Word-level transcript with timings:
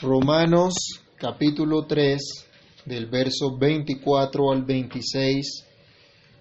Romanos 0.00 0.74
capítulo 1.16 1.86
3 1.86 2.20
del 2.84 3.06
verso 3.06 3.56
24 3.56 4.50
al 4.50 4.64
26 4.64 5.64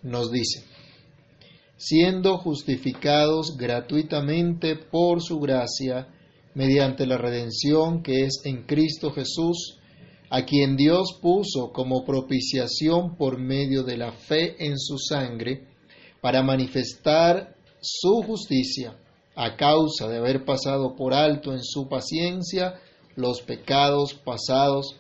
nos 0.03 0.31
dice, 0.31 0.63
siendo 1.77 2.37
justificados 2.37 3.55
gratuitamente 3.58 4.75
por 4.75 5.21
su 5.21 5.39
gracia, 5.39 6.08
mediante 6.55 7.05
la 7.05 7.17
redención 7.17 8.02
que 8.02 8.25
es 8.25 8.41
en 8.45 8.63
Cristo 8.63 9.12
Jesús, 9.12 9.78
a 10.30 10.46
quien 10.46 10.76
Dios 10.76 11.20
puso 11.22 11.72
como 11.72 12.06
propiciación 12.06 13.16
por 13.18 13.40
medio 13.40 13.84
de 13.84 13.98
la 13.98 14.12
fe 14.12 14.56
en 14.66 14.78
su 14.78 14.98
sangre, 14.98 15.68
para 16.22 16.42
manifestar 16.44 17.56
su 17.82 18.24
justicia 18.24 18.98
a 19.36 19.56
causa 19.56 20.08
de 20.08 20.18
haber 20.18 20.46
pasado 20.46 20.96
por 20.96 21.14
alto 21.14 21.54
en 21.54 21.64
su 21.64 21.88
paciencia 21.88 22.80
los 23.16 23.41
pecados 23.41 24.14
pasados, 24.14 24.96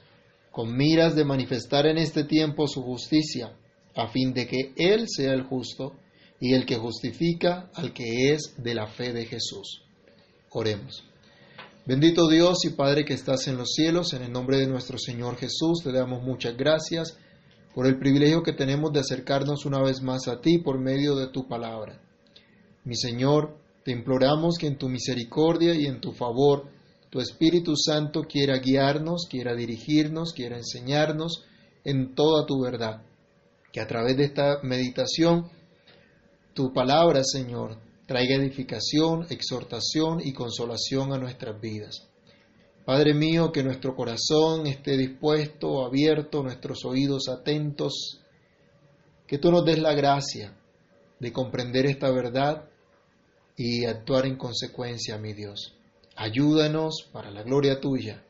con 0.51 0.75
miras 0.75 1.15
de 1.15 1.25
manifestar 1.25 1.85
en 1.85 1.97
este 1.97 2.23
tiempo 2.23 2.67
su 2.67 2.83
justicia, 2.83 3.53
a 3.95 4.07
fin 4.07 4.33
de 4.33 4.47
que 4.47 4.73
Él 4.75 5.05
sea 5.07 5.33
el 5.33 5.43
justo 5.43 5.95
y 6.39 6.53
el 6.53 6.65
que 6.65 6.77
justifica 6.77 7.69
al 7.73 7.93
que 7.93 8.31
es 8.31 8.55
de 8.57 8.75
la 8.75 8.87
fe 8.87 9.13
de 9.13 9.25
Jesús. 9.25 9.83
Oremos. 10.51 11.03
Bendito 11.85 12.29
Dios 12.29 12.63
y 12.65 12.69
Padre 12.69 13.03
que 13.03 13.13
estás 13.13 13.47
en 13.47 13.57
los 13.57 13.73
cielos, 13.73 14.13
en 14.13 14.23
el 14.23 14.31
nombre 14.31 14.57
de 14.57 14.67
nuestro 14.67 14.97
Señor 14.97 15.37
Jesús, 15.37 15.81
te 15.83 15.91
damos 15.91 16.23
muchas 16.23 16.55
gracias 16.55 17.17
por 17.73 17.87
el 17.87 17.97
privilegio 17.97 18.43
que 18.43 18.53
tenemos 18.53 18.93
de 18.93 18.99
acercarnos 18.99 19.65
una 19.65 19.81
vez 19.81 20.01
más 20.01 20.27
a 20.27 20.39
ti 20.39 20.59
por 20.59 20.79
medio 20.79 21.15
de 21.15 21.27
tu 21.27 21.47
palabra. 21.47 21.99
Mi 22.85 22.95
Señor, 22.95 23.57
te 23.83 23.91
imploramos 23.91 24.57
que 24.57 24.67
en 24.67 24.77
tu 24.77 24.87
misericordia 24.89 25.73
y 25.75 25.85
en 25.85 25.99
tu 25.99 26.11
favor 26.11 26.69
tu 27.13 27.19
Espíritu 27.19 27.75
Santo 27.77 28.23
quiera 28.23 28.57
guiarnos, 28.57 29.27
quiera 29.29 29.53
dirigirnos, 29.53 30.33
quiera 30.33 30.57
enseñarnos 30.57 31.45
en 31.83 32.15
toda 32.15 32.47
tu 32.47 32.59
verdad. 32.59 33.03
Que 33.71 33.81
a 33.81 33.85
través 33.85 34.17
de 34.17 34.23
esta 34.23 34.57
meditación 34.63 35.47
tu 36.55 36.73
palabra, 36.73 37.23
Señor, 37.23 37.77
traiga 38.07 38.33
edificación, 38.33 39.27
exhortación 39.29 40.21
y 40.25 40.33
consolación 40.33 41.13
a 41.13 41.19
nuestras 41.19 41.61
vidas. 41.61 42.09
Padre 42.83 43.13
mío, 43.13 43.51
que 43.51 43.61
nuestro 43.61 43.95
corazón 43.95 44.65
esté 44.65 44.97
dispuesto, 44.97 45.85
abierto, 45.85 46.41
nuestros 46.41 46.83
oídos 46.83 47.29
atentos, 47.29 48.21
que 49.27 49.37
tú 49.37 49.51
nos 49.51 49.63
des 49.63 49.77
la 49.77 49.93
gracia 49.93 50.57
de 51.19 51.31
comprender 51.31 51.85
esta 51.85 52.09
verdad 52.09 52.71
y 53.55 53.85
actuar 53.85 54.25
en 54.25 54.35
consecuencia, 54.35 55.19
mi 55.19 55.33
Dios. 55.33 55.75
Ayúdanos 56.15 57.09
para 57.11 57.31
la 57.31 57.43
gloria 57.43 57.79
tuya. 57.79 58.23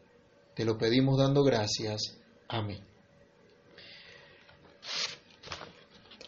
Te 0.56 0.66
lo 0.66 0.78
pedimos 0.78 1.18
dando 1.18 1.44
gracias. 1.44 2.18
Amén. 2.48 2.80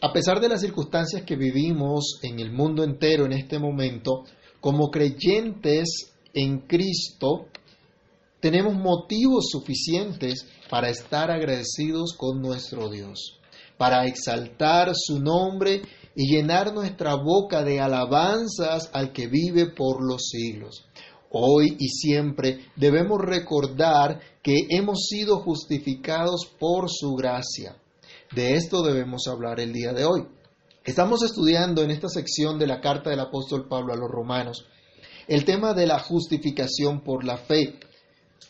A 0.00 0.12
pesar 0.12 0.40
de 0.40 0.48
las 0.48 0.60
circunstancias 0.60 1.22
que 1.22 1.36
vivimos 1.36 2.18
en 2.22 2.38
el 2.40 2.52
mundo 2.52 2.84
entero 2.84 3.24
en 3.24 3.32
este 3.32 3.58
momento, 3.58 4.24
como 4.60 4.90
creyentes 4.90 6.12
en 6.34 6.60
Cristo, 6.60 7.46
tenemos 8.40 8.74
motivos 8.74 9.46
suficientes 9.50 10.46
para 10.68 10.90
estar 10.90 11.30
agradecidos 11.30 12.12
con 12.12 12.42
nuestro 12.42 12.90
Dios, 12.90 13.40
para 13.78 14.06
exaltar 14.06 14.92
su 14.94 15.18
nombre 15.18 15.82
y 16.14 16.34
llenar 16.34 16.74
nuestra 16.74 17.14
boca 17.14 17.64
de 17.64 17.80
alabanzas 17.80 18.90
al 18.92 19.12
que 19.12 19.28
vive 19.28 19.66
por 19.66 20.04
los 20.06 20.28
siglos. 20.28 20.84
Hoy 21.38 21.76
y 21.78 21.88
siempre 21.88 22.66
debemos 22.76 23.20
recordar 23.20 24.20
que 24.42 24.66
hemos 24.70 25.06
sido 25.06 25.40
justificados 25.40 26.46
por 26.58 26.88
su 26.90 27.14
gracia. 27.14 27.76
De 28.34 28.54
esto 28.54 28.82
debemos 28.82 29.26
hablar 29.26 29.60
el 29.60 29.72
día 29.72 29.92
de 29.92 30.04
hoy. 30.04 30.26
Estamos 30.84 31.22
estudiando 31.22 31.82
en 31.82 31.90
esta 31.90 32.08
sección 32.08 32.58
de 32.58 32.66
la 32.66 32.80
carta 32.80 33.10
del 33.10 33.20
apóstol 33.20 33.68
Pablo 33.68 33.92
a 33.92 33.96
los 33.96 34.10
romanos 34.10 34.66
el 35.26 35.44
tema 35.44 35.74
de 35.74 35.86
la 35.86 35.98
justificación 35.98 37.00
por 37.00 37.24
la 37.24 37.36
fe, 37.36 37.78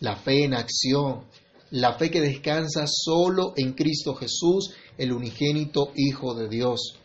la 0.00 0.16
fe 0.16 0.44
en 0.44 0.54
acción, 0.54 1.24
la 1.70 1.94
fe 1.94 2.10
que 2.10 2.20
descansa 2.20 2.84
solo 2.86 3.54
en 3.56 3.72
Cristo 3.72 4.14
Jesús, 4.14 4.74
el 4.98 5.12
unigénito 5.12 5.90
Hijo 5.94 6.34
de 6.34 6.48
Dios. 6.48 6.98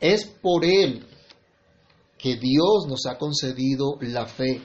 Es 0.00 0.24
por 0.24 0.64
Él 0.64 1.06
que 2.18 2.36
Dios 2.36 2.86
nos 2.88 3.06
ha 3.06 3.18
concedido 3.18 3.98
la 4.00 4.26
fe. 4.26 4.62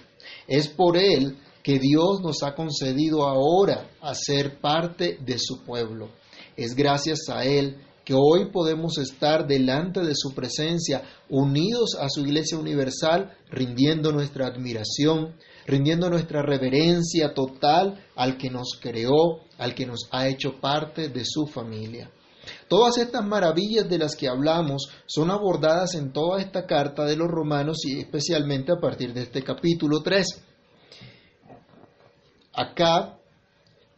Es 0.48 0.68
por 0.68 0.98
Él 0.98 1.38
que 1.64 1.80
Dios 1.80 2.22
nos 2.22 2.44
ha 2.44 2.56
concedido 2.56 3.28
ahora 3.28 3.90
a 4.02 4.14
ser 4.16 4.60
parte 4.60 5.18
de 5.26 5.38
su 5.38 5.64
pueblo. 5.64 6.10
Es 6.56 6.76
gracias 6.76 7.30
a 7.30 7.44
Él 7.44 7.78
que 8.08 8.14
hoy 8.14 8.52
podemos 8.54 8.98
estar 9.00 9.46
delante 9.46 10.00
de 10.00 10.16
su 10.16 10.34
presencia, 10.34 11.04
unidos 11.28 11.98
a 12.00 12.08
su 12.08 12.22
iglesia 12.22 12.58
universal, 12.58 13.36
rindiendo 13.50 14.14
nuestra 14.14 14.48
admiración, 14.48 15.36
rindiendo 15.66 16.10
nuestra 16.10 16.42
reverencia 16.42 17.34
total 17.34 18.02
al 18.16 18.38
que 18.38 18.50
nos 18.50 18.80
creó, 18.82 19.42
al 19.58 19.76
que 19.76 19.86
nos 19.86 20.08
ha 20.12 20.30
hecho 20.30 20.62
parte 20.62 21.10
de 21.10 21.26
su 21.26 21.48
familia. 21.48 22.10
Todas 22.68 22.98
estas 22.98 23.26
maravillas 23.26 23.88
de 23.90 23.98
las 23.98 24.16
que 24.16 24.28
hablamos 24.28 24.90
son 25.06 25.32
abordadas 25.32 25.96
en 25.96 26.12
toda 26.12 26.42
esta 26.42 26.66
carta 26.66 27.06
de 27.06 27.16
los 27.16 27.28
romanos 27.28 27.78
y 27.86 28.00
especialmente 28.00 28.72
a 28.72 28.80
partir 28.80 29.14
de 29.14 29.24
este 29.24 29.44
capítulo 29.44 30.02
3. 30.02 30.26
Acá, 32.54 33.18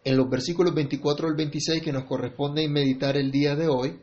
en 0.04 0.18
los 0.18 0.30
versículos 0.30 0.74
24 0.74 1.28
al 1.28 1.36
26 1.36 1.82
que 1.82 1.94
nos 1.94 2.06
corresponde 2.06 2.68
meditar 2.68 3.16
el 3.18 3.32
día 3.32 3.56
de 3.56 3.68
hoy, 3.68 4.00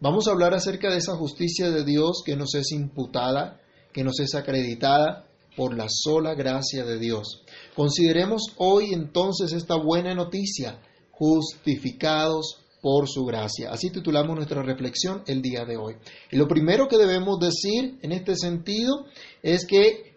vamos 0.00 0.28
a 0.28 0.32
hablar 0.32 0.54
acerca 0.54 0.90
de 0.90 0.98
esa 0.98 1.16
justicia 1.16 1.70
de 1.70 1.84
Dios 1.84 2.22
que 2.24 2.36
nos 2.36 2.54
es 2.54 2.72
imputada, 2.72 3.60
que 3.92 4.04
nos 4.04 4.20
es 4.20 4.34
acreditada 4.34 5.26
por 5.56 5.74
la 5.76 5.86
sola 5.88 6.34
gracia 6.34 6.84
de 6.84 6.98
Dios. 6.98 7.42
Consideremos 7.74 8.42
hoy 8.58 8.92
entonces 8.92 9.52
esta 9.52 9.74
buena 9.76 10.14
noticia, 10.14 10.78
justificados 11.12 12.60
por 12.86 13.08
su 13.08 13.24
gracia. 13.24 13.72
Así 13.72 13.90
titulamos 13.90 14.36
nuestra 14.36 14.62
reflexión 14.62 15.24
el 15.26 15.42
día 15.42 15.64
de 15.64 15.76
hoy. 15.76 15.96
Y 16.30 16.36
lo 16.36 16.46
primero 16.46 16.86
que 16.86 16.96
debemos 16.96 17.40
decir 17.40 17.98
en 18.00 18.12
este 18.12 18.36
sentido 18.36 19.06
es 19.42 19.66
que 19.66 20.14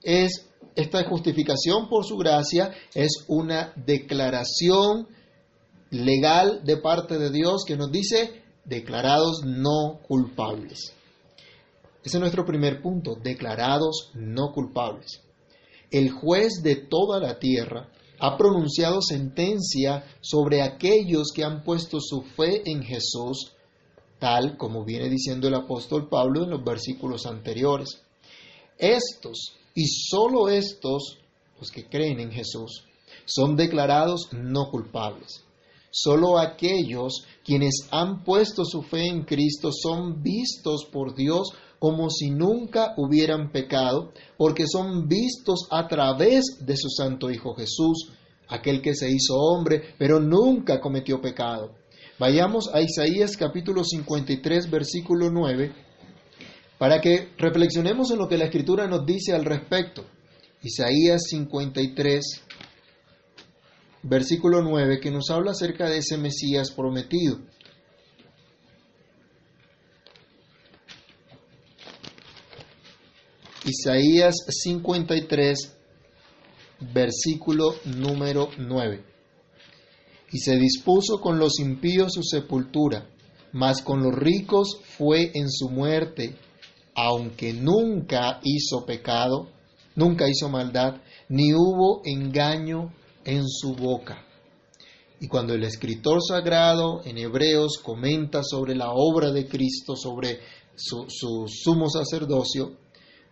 es 0.00 0.46
esta 0.76 1.02
justificación 1.02 1.88
por 1.88 2.04
su 2.04 2.16
gracia 2.16 2.70
es 2.94 3.24
una 3.26 3.72
declaración 3.74 5.08
legal 5.90 6.60
de 6.62 6.76
parte 6.76 7.18
de 7.18 7.32
Dios 7.32 7.64
que 7.66 7.76
nos 7.76 7.90
dice 7.90 8.40
declarados 8.64 9.40
no 9.44 9.98
culpables. 10.06 10.94
Ese 12.04 12.18
es 12.18 12.20
nuestro 12.20 12.46
primer 12.46 12.80
punto, 12.82 13.16
declarados 13.20 14.12
no 14.14 14.52
culpables. 14.52 15.22
El 15.90 16.12
juez 16.12 16.62
de 16.62 16.76
toda 16.76 17.18
la 17.18 17.40
tierra 17.40 17.88
ha 18.20 18.36
pronunciado 18.36 19.00
sentencia 19.00 20.04
sobre 20.20 20.62
aquellos 20.62 21.32
que 21.34 21.42
han 21.42 21.64
puesto 21.64 21.98
su 22.00 22.22
fe 22.22 22.62
en 22.70 22.82
Jesús, 22.82 23.52
tal 24.18 24.58
como 24.58 24.84
viene 24.84 25.08
diciendo 25.08 25.48
el 25.48 25.54
apóstol 25.54 26.08
Pablo 26.08 26.44
en 26.44 26.50
los 26.50 26.62
versículos 26.62 27.24
anteriores. 27.24 28.02
Estos, 28.78 29.54
y 29.74 29.86
sólo 29.86 30.50
estos, 30.50 31.18
los 31.58 31.70
que 31.70 31.88
creen 31.88 32.20
en 32.20 32.30
Jesús, 32.30 32.84
son 33.24 33.56
declarados 33.56 34.28
no 34.32 34.70
culpables. 34.70 35.42
Solo 35.90 36.38
aquellos 36.38 37.24
quienes 37.44 37.88
han 37.90 38.22
puesto 38.22 38.64
su 38.64 38.82
fe 38.82 39.06
en 39.06 39.24
Cristo 39.24 39.70
son 39.72 40.22
vistos 40.22 40.84
por 40.92 41.14
Dios 41.14 41.48
como 41.80 42.10
si 42.10 42.30
nunca 42.30 42.92
hubieran 42.98 43.50
pecado, 43.50 44.12
porque 44.36 44.66
son 44.70 45.08
vistos 45.08 45.66
a 45.70 45.88
través 45.88 46.58
de 46.60 46.76
su 46.76 46.90
Santo 46.90 47.30
Hijo 47.30 47.54
Jesús, 47.54 48.12
aquel 48.48 48.82
que 48.82 48.94
se 48.94 49.10
hizo 49.10 49.34
hombre, 49.34 49.94
pero 49.98 50.20
nunca 50.20 50.78
cometió 50.78 51.22
pecado. 51.22 51.74
Vayamos 52.18 52.68
a 52.74 52.82
Isaías 52.82 53.34
capítulo 53.34 53.82
53, 53.82 54.70
versículo 54.70 55.30
9, 55.30 55.72
para 56.78 57.00
que 57.00 57.30
reflexionemos 57.38 58.10
en 58.10 58.18
lo 58.18 58.28
que 58.28 58.36
la 58.36 58.44
Escritura 58.44 58.86
nos 58.86 59.06
dice 59.06 59.32
al 59.32 59.46
respecto. 59.46 60.04
Isaías 60.62 61.22
53, 61.30 62.42
versículo 64.02 64.60
9, 64.60 65.00
que 65.00 65.10
nos 65.10 65.30
habla 65.30 65.52
acerca 65.52 65.88
de 65.88 65.96
ese 65.96 66.18
Mesías 66.18 66.72
prometido. 66.72 67.38
Isaías 73.64 74.36
53, 74.48 75.76
versículo 76.94 77.74
número 77.84 78.48
9. 78.56 79.04
Y 80.32 80.38
se 80.38 80.56
dispuso 80.56 81.20
con 81.20 81.38
los 81.38 81.60
impíos 81.60 82.14
su 82.14 82.22
sepultura, 82.22 83.06
mas 83.52 83.82
con 83.82 84.02
los 84.02 84.14
ricos 84.14 84.78
fue 84.96 85.32
en 85.34 85.50
su 85.50 85.68
muerte, 85.68 86.36
aunque 86.94 87.52
nunca 87.52 88.40
hizo 88.44 88.86
pecado, 88.86 89.50
nunca 89.94 90.26
hizo 90.26 90.48
maldad, 90.48 91.02
ni 91.28 91.52
hubo 91.52 92.00
engaño 92.06 92.94
en 93.26 93.46
su 93.46 93.74
boca. 93.74 94.24
Y 95.20 95.28
cuando 95.28 95.52
el 95.52 95.64
escritor 95.64 96.20
sagrado 96.26 97.02
en 97.04 97.18
Hebreos 97.18 97.76
comenta 97.82 98.42
sobre 98.42 98.74
la 98.74 98.90
obra 98.90 99.32
de 99.32 99.46
Cristo, 99.46 99.96
sobre 99.96 100.40
su, 100.74 101.04
su 101.10 101.44
sumo 101.46 101.90
sacerdocio, 101.90 102.78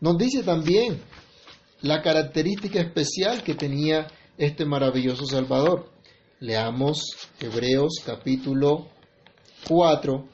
nos 0.00 0.16
dice 0.16 0.42
también 0.42 1.02
la 1.80 2.02
característica 2.02 2.80
especial 2.80 3.42
que 3.42 3.54
tenía 3.54 4.06
este 4.36 4.64
maravilloso 4.64 5.26
Salvador. 5.26 5.90
Leamos 6.40 7.02
Hebreos 7.40 7.94
capítulo 8.04 8.88
4, 9.66 10.28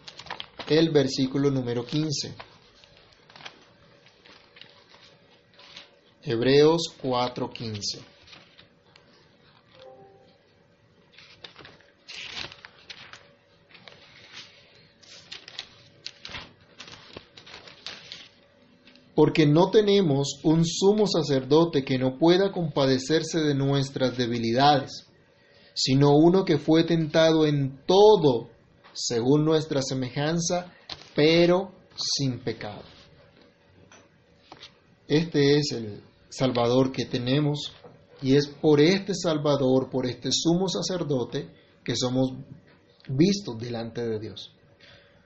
el 0.68 0.90
versículo 0.90 1.50
número 1.50 1.84
15. 1.84 2.34
Hebreos 6.22 6.94
4:15. 7.02 8.13
Porque 19.14 19.46
no 19.46 19.70
tenemos 19.70 20.40
un 20.42 20.64
sumo 20.64 21.06
sacerdote 21.06 21.84
que 21.84 21.98
no 21.98 22.18
pueda 22.18 22.50
compadecerse 22.50 23.40
de 23.40 23.54
nuestras 23.54 24.16
debilidades, 24.16 25.06
sino 25.74 26.16
uno 26.16 26.44
que 26.44 26.58
fue 26.58 26.84
tentado 26.84 27.46
en 27.46 27.80
todo 27.86 28.48
según 28.92 29.44
nuestra 29.44 29.82
semejanza, 29.82 30.72
pero 31.14 31.72
sin 31.96 32.38
pecado. 32.38 32.82
Este 35.06 35.58
es 35.58 35.72
el 35.72 36.02
Salvador 36.28 36.90
que 36.90 37.04
tenemos 37.04 37.72
y 38.22 38.36
es 38.36 38.48
por 38.48 38.80
este 38.80 39.14
Salvador, 39.14 39.90
por 39.90 40.06
este 40.06 40.30
sumo 40.32 40.68
sacerdote, 40.68 41.50
que 41.84 41.94
somos 41.94 42.32
vistos 43.08 43.58
delante 43.58 44.06
de 44.06 44.18
Dios. 44.18 44.52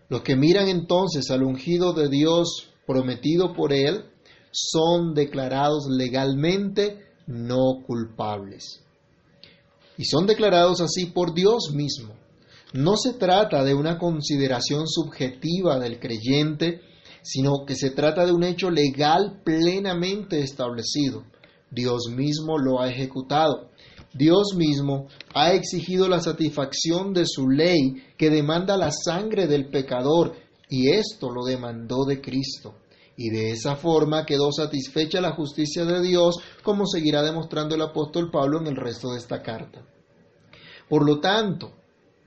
Los 0.08 0.23
que 0.23 0.37
miran 0.37 0.69
entonces 0.69 1.31
al 1.31 1.43
ungido 1.43 1.93
de 1.93 2.08
Dios 2.08 2.70
prometido 2.88 3.52
por 3.52 3.75
Él 3.75 4.06
son 4.50 5.12
declarados 5.14 5.87
legalmente 5.90 7.05
no 7.26 7.82
culpables. 7.87 8.82
Y 9.99 10.05
son 10.06 10.26
declarados 10.26 10.81
así 10.81 11.06
por 11.06 11.35
Dios 11.35 11.70
mismo. 11.75 12.14
No 12.73 12.96
se 12.96 13.12
trata 13.12 13.62
de 13.62 13.75
una 13.75 13.99
consideración 13.99 14.88
subjetiva 14.88 15.79
del 15.79 16.00
creyente, 16.00 16.81
sino 17.23 17.67
que 17.67 17.75
se 17.75 17.90
trata 17.90 18.25
de 18.25 18.32
un 18.32 18.43
hecho 18.43 18.70
legal 18.70 19.43
plenamente 19.44 20.41
establecido. 20.41 21.25
Dios 21.70 22.08
mismo 22.11 22.56
lo 22.56 22.81
ha 22.81 22.88
ejecutado. 22.88 23.69
Dios 24.14 24.55
mismo 24.56 25.08
ha 25.34 25.52
exigido 25.52 26.08
la 26.08 26.20
satisfacción 26.20 27.12
de 27.12 27.26
su 27.26 27.49
ley 27.50 28.02
que 28.17 28.31
demanda 28.31 28.79
la 28.79 28.91
sangre 28.91 29.46
del 29.46 29.69
pecador 29.69 30.34
y 30.69 30.91
esto 30.91 31.31
lo 31.31 31.44
demandó 31.44 32.05
de 32.05 32.20
Cristo. 32.20 32.75
Y 33.17 33.31
de 33.31 33.50
esa 33.50 33.75
forma 33.75 34.25
quedó 34.25 34.53
satisfecha 34.53 35.20
la 35.20 35.32
justicia 35.32 35.85
de 35.85 36.00
Dios, 36.00 36.37
como 36.62 36.87
seguirá 36.87 37.23
demostrando 37.23 37.75
el 37.75 37.82
apóstol 37.82 38.31
Pablo 38.31 38.61
en 38.61 38.69
el 38.69 38.76
resto 38.76 39.11
de 39.11 39.19
esta 39.19 39.43
carta. 39.43 39.85
Por 40.88 41.05
lo 41.05 41.19
tanto, 41.19 41.73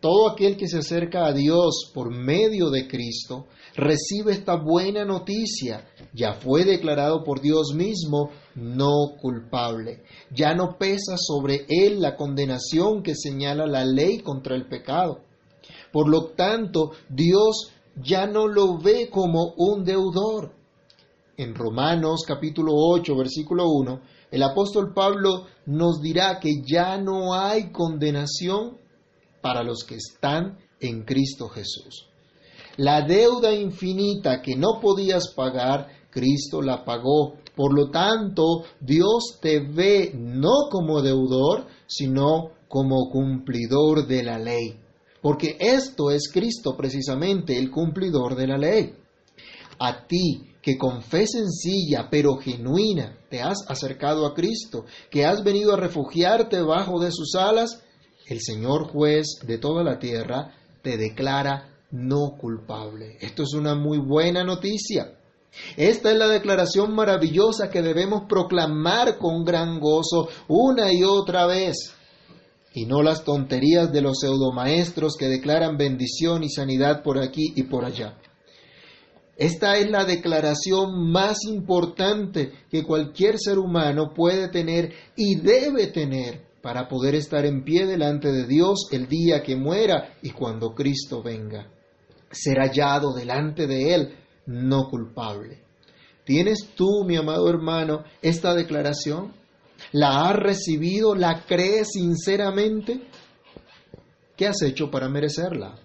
todo 0.02 0.30
aquel 0.30 0.58
que 0.58 0.68
se 0.68 0.80
acerca 0.80 1.28
a 1.28 1.32
Dios 1.32 1.92
por 1.94 2.10
medio 2.12 2.72
de 2.72 2.88
Cristo 2.88 3.46
recibe 3.76 4.34
esta 4.34 4.56
buena 4.56 5.06
noticia. 5.06 5.88
Ya 6.14 6.34
fue 6.34 6.66
declarado 6.66 7.24
por 7.24 7.40
Dios 7.40 7.74
mismo 7.76 8.32
no 8.56 9.16
culpable. 9.22 10.04
Ya 10.32 10.56
no 10.56 10.78
pesa 10.78 11.18
sobre 11.18 11.66
él 11.70 12.02
la 12.02 12.16
condenación 12.16 13.04
que 13.04 13.16
señala 13.16 13.66
la 13.68 13.86
ley 13.86 14.20
contra 14.20 14.56
el 14.56 14.68
pecado. 14.68 15.22
Por 15.92 16.10
lo 16.10 16.32
tanto, 16.32 16.92
Dios 17.08 17.72
ya 18.04 18.26
no 18.26 18.48
lo 18.48 18.78
ve 18.78 19.10
como 19.10 19.54
un 19.58 19.84
deudor. 19.84 20.54
En 21.38 21.56
Romanos 21.56 22.24
capítulo 22.28 22.74
8, 22.76 23.16
versículo 23.16 23.70
1, 23.70 24.02
el 24.32 24.44
apóstol 24.44 24.94
Pablo 24.94 25.46
nos 25.66 26.02
dirá 26.02 26.40
que 26.40 26.62
ya 26.66 26.98
no 26.98 27.34
hay 27.34 27.72
condenación 27.72 28.78
para 29.42 29.64
los 29.64 29.84
que 29.84 29.96
están 29.96 30.60
en 30.80 31.04
Cristo 31.04 31.50
Jesús. 31.50 32.08
La 32.78 33.02
deuda 33.02 33.54
infinita 33.54 34.42
que 34.42 34.56
no 34.56 34.80
podías 34.82 35.34
pagar, 35.36 35.88
Cristo 36.10 36.62
la 36.62 36.86
pagó. 36.86 37.36
Por 37.56 37.74
lo 37.74 37.90
tanto, 37.90 38.64
Dios 38.80 39.40
te 39.42 39.60
ve 39.60 40.12
no 40.16 40.70
como 40.70 41.02
deudor, 41.02 41.68
sino 41.88 42.52
como 42.68 43.10
cumplidor 43.12 44.08
de 44.08 44.24
la 44.24 44.40
ley. 44.40 44.80
Porque 45.22 45.58
esto 45.60 46.12
es 46.12 46.32
Cristo 46.32 46.76
precisamente, 46.76 47.58
el 47.58 47.70
cumplidor 47.70 48.36
de 48.36 48.48
la 48.48 48.58
ley. 48.58 48.96
A 49.80 50.06
ti, 50.08 50.52
que 50.62 50.78
con 50.78 51.02
fe 51.02 51.26
sencilla 51.28 52.08
pero 52.10 52.38
genuina 52.38 53.18
te 53.30 53.42
has 53.42 53.66
acercado 53.68 54.26
a 54.26 54.34
Cristo, 54.34 54.86
que 55.10 55.26
has 55.26 55.44
venido 55.44 55.74
a 55.74 55.78
refugiarte 55.78 56.62
bajo 56.62 57.00
de 57.00 57.12
sus 57.12 57.36
alas, 57.36 57.82
el 58.28 58.42
Señor 58.42 58.88
juez 58.88 59.40
de 59.46 59.58
toda 59.58 59.84
la 59.84 60.00
tierra 60.00 60.54
te 60.82 60.98
declara 60.98 61.72
no 61.92 62.38
culpable. 62.40 63.18
Esto 63.20 63.44
es 63.44 63.54
una 63.54 63.76
muy 63.76 63.98
buena 63.98 64.44
noticia. 64.44 65.18
Esta 65.76 66.12
es 66.12 66.18
la 66.18 66.28
declaración 66.28 66.94
maravillosa 66.96 67.70
que 67.70 67.82
debemos 67.82 68.24
proclamar 68.30 69.18
con 69.18 69.44
gran 69.44 69.80
gozo 69.80 70.30
una 70.48 70.94
y 70.94 71.04
otra 71.04 71.46
vez. 71.46 71.94
Y 72.74 72.86
no 72.86 73.02
las 73.02 73.24
tonterías 73.24 73.92
de 73.92 74.02
los 74.02 74.20
pseudomaestros 74.20 75.16
que 75.18 75.28
declaran 75.28 75.78
bendición 75.78 76.44
y 76.44 76.50
sanidad 76.50 77.04
por 77.04 77.20
aquí 77.20 77.54
y 77.56 77.64
por 77.64 77.84
allá. 77.84 78.18
Esta 79.38 79.78
es 79.78 79.90
la 79.90 80.06
declaración 80.06 81.12
más 81.12 81.46
importante 81.48 82.52
que 82.70 82.84
cualquier 82.84 83.40
ser 83.40 83.58
humano 83.58 84.14
puede 84.14 84.50
tener 84.50 84.94
y 85.16 85.36
debe 85.36 85.88
tener 85.88 86.46
para 86.62 86.88
poder 86.88 87.16
estar 87.16 87.46
en 87.46 87.64
pie 87.64 87.88
delante 87.88 88.32
de 88.32 88.46
Dios 88.46 88.88
el 88.92 89.08
día 89.08 89.42
que 89.42 89.56
muera 89.56 90.14
y 90.22 90.30
cuando 90.30 90.76
Cristo 90.76 91.24
venga. 91.24 91.68
Ser 92.30 92.60
hallado 92.60 93.14
delante 93.14 93.68
de 93.68 93.96
Él 93.96 94.16
no 94.46 94.90
culpable. 94.90 95.64
¿Tienes 96.24 96.70
tú, 96.76 97.04
mi 97.06 97.18
amado 97.18 97.50
hermano, 97.50 98.04
esta 98.22 98.54
declaración? 98.54 99.34
¿La 99.92 100.30
has 100.30 100.36
recibido? 100.36 101.16
¿La 101.16 101.44
crees 101.46 101.90
sinceramente? 101.94 103.02
¿Qué 104.36 104.48
has 104.48 104.62
hecho 104.62 104.90
para 104.90 105.10
merecerla? 105.10 105.76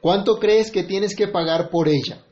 ¿Cuánto 0.00 0.38
crees 0.38 0.70
que 0.70 0.84
tienes 0.84 1.16
que 1.16 1.28
pagar 1.28 1.70
por 1.70 1.88
ella? 1.88 2.22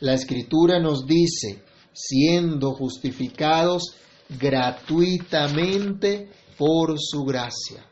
La 0.00 0.14
escritura 0.14 0.80
nos 0.80 1.06
dice, 1.06 1.62
siendo 1.92 2.72
justificados 2.72 3.94
gratuitamente 4.28 6.30
por 6.56 6.96
su 6.98 7.24
gracia. 7.24 7.86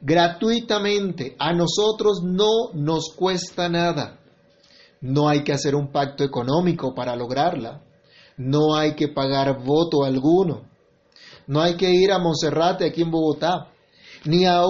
Gratuitamente, 0.00 1.36
a 1.38 1.54
nosotros 1.54 2.20
no 2.22 2.72
nos 2.74 3.14
cuesta 3.16 3.68
nada. 3.68 4.20
No 5.00 5.28
hay 5.28 5.44
que 5.44 5.52
hacer 5.52 5.74
un 5.74 5.92
pacto 5.92 6.24
económico 6.24 6.94
para 6.94 7.16
lograrla. 7.16 7.82
No 8.36 8.74
hay 8.74 8.94
que 8.94 9.08
pagar 9.08 9.64
voto 9.64 10.04
alguno. 10.04 10.68
No 11.46 11.60
hay 11.60 11.76
que 11.76 11.90
ir 11.90 12.10
a 12.12 12.18
Monserrate 12.18 12.86
aquí 12.86 13.02
en 13.02 13.10
Bogotá, 13.10 13.70
ni 14.24 14.46
a, 14.46 14.62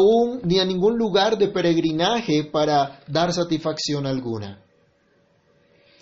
ni 0.43 0.59
a 0.59 0.65
ningún 0.65 0.99
lugar 0.99 1.39
de 1.39 1.49
peregrinaje 1.49 2.45
para 2.45 3.01
dar 3.07 3.33
satisfacción 3.33 4.07
alguna. 4.07 4.61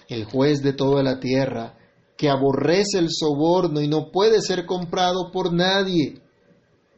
El 0.08 0.24
juez 0.24 0.62
de 0.62 0.72
toda 0.72 1.02
la 1.02 1.20
tierra, 1.20 1.74
que 2.16 2.28
aborrece 2.28 2.98
el 2.98 3.08
soborno 3.10 3.80
y 3.80 3.88
no 3.88 4.10
puede 4.10 4.40
ser 4.40 4.64
comprado 4.64 5.30
por 5.32 5.52
nadie, 5.52 6.20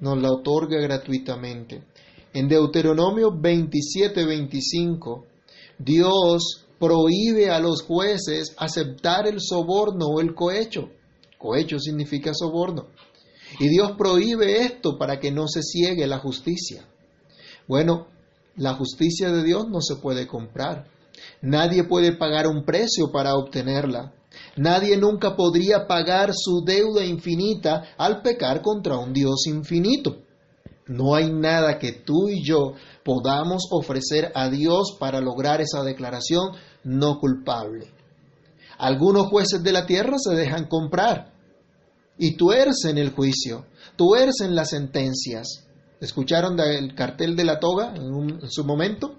nos 0.00 0.20
la 0.20 0.30
otorga 0.30 0.78
gratuitamente. 0.80 1.82
En 2.32 2.48
Deuteronomio 2.48 3.30
27-25, 3.30 5.24
Dios 5.78 6.66
prohíbe 6.78 7.50
a 7.50 7.58
los 7.60 7.82
jueces 7.82 8.54
aceptar 8.58 9.26
el 9.26 9.40
soborno 9.40 10.06
o 10.06 10.20
el 10.20 10.34
cohecho. 10.34 10.90
Cohecho 11.38 11.78
significa 11.78 12.34
soborno. 12.34 12.88
Y 13.58 13.68
Dios 13.68 13.92
prohíbe 13.96 14.62
esto 14.64 14.98
para 14.98 15.20
que 15.20 15.30
no 15.30 15.46
se 15.48 15.62
ciegue 15.62 16.06
la 16.06 16.18
justicia. 16.18 16.86
Bueno, 17.68 18.08
la 18.56 18.74
justicia 18.74 19.30
de 19.30 19.42
Dios 19.42 19.68
no 19.68 19.80
se 19.80 19.96
puede 19.96 20.26
comprar. 20.26 20.86
Nadie 21.42 21.84
puede 21.84 22.12
pagar 22.16 22.46
un 22.46 22.64
precio 22.64 23.10
para 23.12 23.34
obtenerla. 23.34 24.12
Nadie 24.56 24.96
nunca 24.96 25.36
podría 25.36 25.86
pagar 25.86 26.32
su 26.34 26.62
deuda 26.64 27.04
infinita 27.04 27.94
al 27.96 28.22
pecar 28.22 28.62
contra 28.62 28.98
un 28.98 29.12
Dios 29.12 29.46
infinito. 29.46 30.18
No 30.86 31.14
hay 31.14 31.32
nada 31.32 31.78
que 31.78 31.92
tú 31.92 32.28
y 32.28 32.44
yo 32.44 32.74
podamos 33.04 33.68
ofrecer 33.70 34.32
a 34.34 34.50
Dios 34.50 34.96
para 34.98 35.20
lograr 35.20 35.60
esa 35.60 35.82
declaración 35.82 36.52
no 36.82 37.18
culpable. 37.18 37.90
Algunos 38.76 39.28
jueces 39.28 39.62
de 39.62 39.72
la 39.72 39.86
tierra 39.86 40.16
se 40.18 40.34
dejan 40.34 40.66
comprar. 40.66 41.33
Y 42.18 42.36
tuercen 42.36 42.98
el 42.98 43.10
juicio, 43.10 43.66
tuercen 43.96 44.54
las 44.54 44.70
sentencias. 44.70 45.66
¿Escucharon 46.00 46.56
del 46.56 46.94
cartel 46.94 47.36
de 47.36 47.44
la 47.44 47.58
toga 47.60 47.94
en, 47.94 48.40
en 48.42 48.50
su 48.50 48.64
momento? 48.64 49.16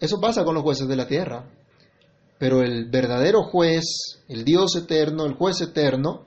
Eso 0.00 0.20
pasa 0.20 0.44
con 0.44 0.54
los 0.54 0.62
jueces 0.62 0.86
de 0.86 0.96
la 0.96 1.06
tierra. 1.06 1.48
Pero 2.38 2.62
el 2.62 2.90
verdadero 2.90 3.44
juez, 3.44 3.84
el 4.28 4.44
Dios 4.44 4.76
eterno, 4.76 5.24
el 5.24 5.34
juez 5.34 5.60
eterno, 5.62 6.26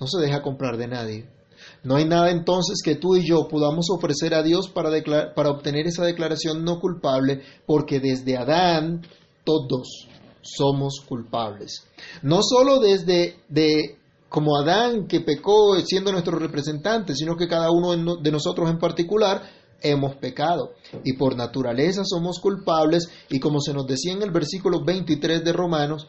no 0.00 0.06
se 0.06 0.20
deja 0.20 0.42
comprar 0.42 0.76
de 0.76 0.88
nadie. 0.88 1.30
No 1.84 1.96
hay 1.96 2.04
nada 2.04 2.30
entonces 2.30 2.80
que 2.84 2.96
tú 2.96 3.16
y 3.16 3.26
yo 3.26 3.46
podamos 3.48 3.86
ofrecer 3.90 4.34
a 4.34 4.42
Dios 4.42 4.68
para, 4.68 4.90
para 5.34 5.50
obtener 5.50 5.86
esa 5.86 6.04
declaración 6.04 6.64
no 6.64 6.80
culpable, 6.80 7.42
porque 7.66 8.00
desde 8.00 8.36
Adán 8.36 9.02
todos 9.44 10.08
somos 10.42 11.00
culpables. 11.06 11.84
No 12.22 12.42
solo 12.42 12.80
desde 12.80 13.36
de, 13.48 13.98
como 14.28 14.56
Adán 14.56 15.06
que 15.06 15.20
pecó 15.20 15.74
siendo 15.84 16.12
nuestro 16.12 16.38
representante, 16.38 17.14
sino 17.14 17.36
que 17.36 17.48
cada 17.48 17.70
uno 17.70 18.16
de 18.16 18.30
nosotros 18.30 18.68
en 18.68 18.78
particular 18.78 19.42
hemos 19.80 20.16
pecado 20.16 20.74
y 21.04 21.14
por 21.14 21.36
naturaleza 21.36 22.02
somos 22.04 22.38
culpables 22.38 23.08
y 23.28 23.40
como 23.40 23.60
se 23.60 23.72
nos 23.72 23.86
decía 23.86 24.12
en 24.12 24.22
el 24.22 24.30
versículo 24.30 24.84
23 24.84 25.44
de 25.44 25.52
Romanos, 25.52 26.06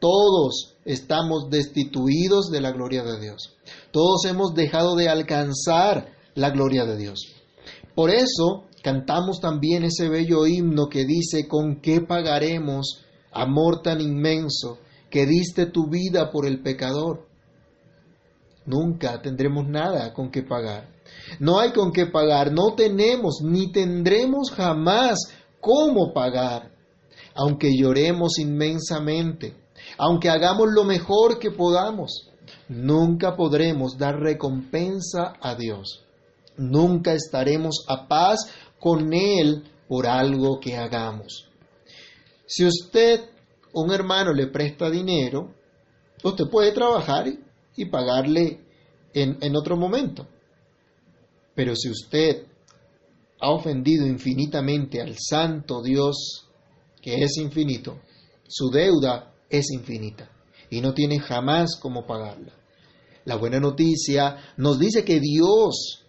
todos 0.00 0.74
estamos 0.84 1.48
destituidos 1.50 2.50
de 2.50 2.60
la 2.60 2.72
gloria 2.72 3.02
de 3.02 3.20
Dios. 3.20 3.54
Todos 3.90 4.24
hemos 4.26 4.54
dejado 4.54 4.96
de 4.96 5.08
alcanzar 5.08 6.12
la 6.34 6.50
gloria 6.50 6.84
de 6.84 6.96
Dios. 6.96 7.20
Por 7.94 8.10
eso 8.10 8.64
cantamos 8.82 9.40
también 9.40 9.84
ese 9.84 10.08
bello 10.08 10.46
himno 10.46 10.88
que 10.88 11.04
dice, 11.04 11.48
¿con 11.48 11.80
qué 11.80 12.00
pagaremos 12.00 13.03
amor 13.34 13.82
tan 13.82 14.00
inmenso 14.00 14.78
que 15.10 15.26
diste 15.26 15.66
tu 15.66 15.88
vida 15.88 16.30
por 16.30 16.46
el 16.46 16.62
pecador? 16.62 17.26
Nunca 18.66 19.20
tendremos 19.20 19.68
nada 19.68 20.12
con 20.14 20.30
qué 20.30 20.42
pagar. 20.42 20.88
No 21.38 21.58
hay 21.58 21.72
con 21.72 21.92
qué 21.92 22.06
pagar, 22.06 22.52
no 22.52 22.74
tenemos 22.74 23.40
ni 23.42 23.70
tendremos 23.70 24.50
jamás 24.50 25.18
cómo 25.60 26.12
pagar. 26.12 26.70
Aunque 27.34 27.76
lloremos 27.76 28.38
inmensamente, 28.38 29.54
aunque 29.98 30.30
hagamos 30.30 30.68
lo 30.72 30.84
mejor 30.84 31.38
que 31.38 31.50
podamos, 31.50 32.30
nunca 32.68 33.36
podremos 33.36 33.98
dar 33.98 34.16
recompensa 34.16 35.34
a 35.40 35.54
Dios. 35.54 36.04
Nunca 36.56 37.12
estaremos 37.12 37.84
a 37.88 38.06
paz 38.06 38.48
con 38.78 39.12
Él 39.12 39.64
por 39.88 40.06
algo 40.06 40.60
que 40.60 40.76
hagamos. 40.76 41.48
Si 42.46 42.64
usted, 42.64 43.20
un 43.72 43.92
hermano, 43.92 44.32
le 44.32 44.48
presta 44.48 44.90
dinero, 44.90 45.54
usted 46.22 46.44
puede 46.50 46.72
trabajar 46.72 47.26
y 47.76 47.84
pagarle 47.86 48.60
en, 49.12 49.38
en 49.40 49.56
otro 49.56 49.76
momento. 49.76 50.26
Pero 51.54 51.74
si 51.76 51.90
usted 51.90 52.46
ha 53.40 53.50
ofendido 53.50 54.06
infinitamente 54.06 55.00
al 55.00 55.16
santo 55.18 55.82
Dios, 55.82 56.48
que 57.00 57.22
es 57.22 57.36
infinito, 57.36 58.00
su 58.46 58.70
deuda 58.70 59.32
es 59.48 59.70
infinita 59.72 60.30
y 60.70 60.80
no 60.80 60.94
tiene 60.94 61.20
jamás 61.20 61.76
cómo 61.80 62.06
pagarla. 62.06 62.52
La 63.24 63.36
buena 63.36 63.60
noticia 63.60 64.54
nos 64.56 64.78
dice 64.78 65.04
que 65.04 65.20
Dios 65.20 66.04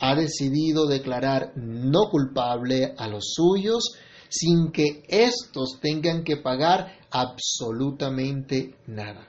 ha 0.00 0.14
decidido 0.14 0.86
declarar 0.86 1.52
no 1.56 2.10
culpable 2.10 2.94
a 2.96 3.08
los 3.08 3.32
suyos 3.34 3.94
sin 4.30 4.72
que 4.72 5.02
éstos 5.08 5.78
tengan 5.82 6.24
que 6.24 6.38
pagar 6.38 6.96
absolutamente 7.10 8.76
nada. 8.86 9.28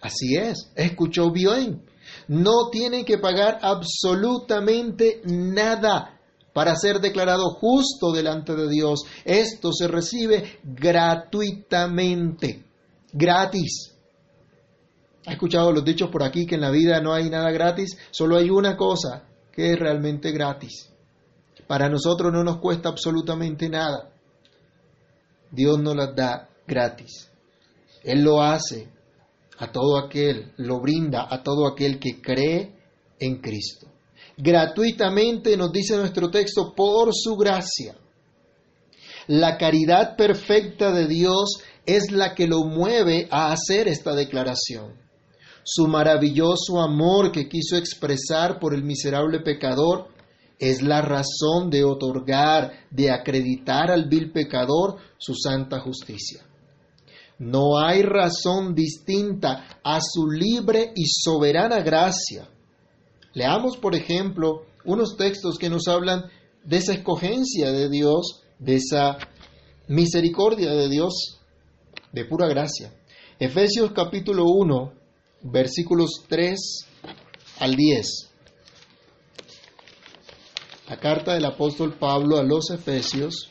Así 0.00 0.36
es, 0.36 0.70
escuchó 0.76 1.32
bien 1.32 1.90
no 2.28 2.70
tiene 2.70 3.04
que 3.04 3.18
pagar 3.18 3.58
absolutamente 3.62 5.20
nada 5.24 6.18
para 6.52 6.74
ser 6.74 7.00
declarado 7.00 7.50
justo 7.50 8.12
delante 8.12 8.54
de 8.54 8.68
Dios. 8.68 9.02
Esto 9.24 9.72
se 9.72 9.88
recibe 9.88 10.58
gratuitamente, 10.62 12.64
gratis. 13.12 13.94
¿Ha 15.26 15.32
escuchado 15.32 15.72
los 15.72 15.84
dichos 15.84 16.10
por 16.10 16.22
aquí 16.22 16.46
que 16.46 16.54
en 16.54 16.62
la 16.62 16.70
vida 16.70 17.00
no 17.00 17.12
hay 17.12 17.28
nada 17.28 17.50
gratis? 17.50 17.96
Solo 18.10 18.36
hay 18.36 18.50
una 18.50 18.76
cosa 18.76 19.24
que 19.52 19.72
es 19.72 19.78
realmente 19.78 20.32
gratis. 20.32 20.89
Para 21.70 21.88
nosotros 21.88 22.32
no 22.32 22.42
nos 22.42 22.58
cuesta 22.58 22.88
absolutamente 22.88 23.68
nada. 23.68 24.10
Dios 25.52 25.78
nos 25.78 25.94
las 25.94 26.16
da 26.16 26.48
gratis. 26.66 27.30
Él 28.02 28.24
lo 28.24 28.42
hace 28.42 28.88
a 29.56 29.70
todo 29.70 29.96
aquel, 29.96 30.52
lo 30.56 30.80
brinda 30.80 31.28
a 31.30 31.44
todo 31.44 31.68
aquel 31.68 32.00
que 32.00 32.20
cree 32.20 32.74
en 33.20 33.40
Cristo. 33.40 33.86
Gratuitamente 34.36 35.56
nos 35.56 35.70
dice 35.70 35.96
nuestro 35.96 36.28
texto, 36.28 36.74
por 36.74 37.10
su 37.14 37.36
gracia. 37.36 37.94
La 39.28 39.56
caridad 39.56 40.16
perfecta 40.16 40.90
de 40.90 41.06
Dios 41.06 41.62
es 41.86 42.10
la 42.10 42.34
que 42.34 42.48
lo 42.48 42.64
mueve 42.64 43.28
a 43.30 43.52
hacer 43.52 43.86
esta 43.86 44.16
declaración. 44.16 44.96
Su 45.62 45.86
maravilloso 45.86 46.80
amor 46.80 47.30
que 47.30 47.48
quiso 47.48 47.76
expresar 47.76 48.58
por 48.58 48.74
el 48.74 48.82
miserable 48.82 49.38
pecador 49.38 50.08
es 50.60 50.82
la 50.82 51.00
razón 51.00 51.70
de 51.70 51.84
otorgar, 51.84 52.72
de 52.90 53.10
acreditar 53.10 53.90
al 53.90 54.08
vil 54.08 54.30
pecador 54.30 54.98
su 55.16 55.34
santa 55.34 55.80
justicia. 55.80 56.44
No 57.38 57.78
hay 57.78 58.02
razón 58.02 58.74
distinta 58.74 59.80
a 59.82 60.00
su 60.02 60.28
libre 60.28 60.92
y 60.94 61.06
soberana 61.06 61.80
gracia. 61.80 62.46
Leamos, 63.32 63.78
por 63.78 63.94
ejemplo, 63.94 64.66
unos 64.84 65.16
textos 65.16 65.56
que 65.58 65.70
nos 65.70 65.88
hablan 65.88 66.24
de 66.62 66.76
esa 66.76 66.92
escogencia 66.92 67.72
de 67.72 67.88
Dios, 67.88 68.42
de 68.58 68.74
esa 68.74 69.16
misericordia 69.88 70.72
de 70.72 70.90
Dios, 70.90 71.38
de 72.12 72.26
pura 72.26 72.46
gracia. 72.48 72.92
Efesios 73.38 73.92
capítulo 73.92 74.44
1, 74.44 74.92
versículos 75.44 76.10
3 76.28 76.58
al 77.60 77.74
10. 77.74 78.29
La 80.90 80.98
carta 80.98 81.34
del 81.34 81.44
apóstol 81.44 81.94
Pablo 81.96 82.36
a 82.36 82.42
los 82.42 82.68
Efesios, 82.72 83.48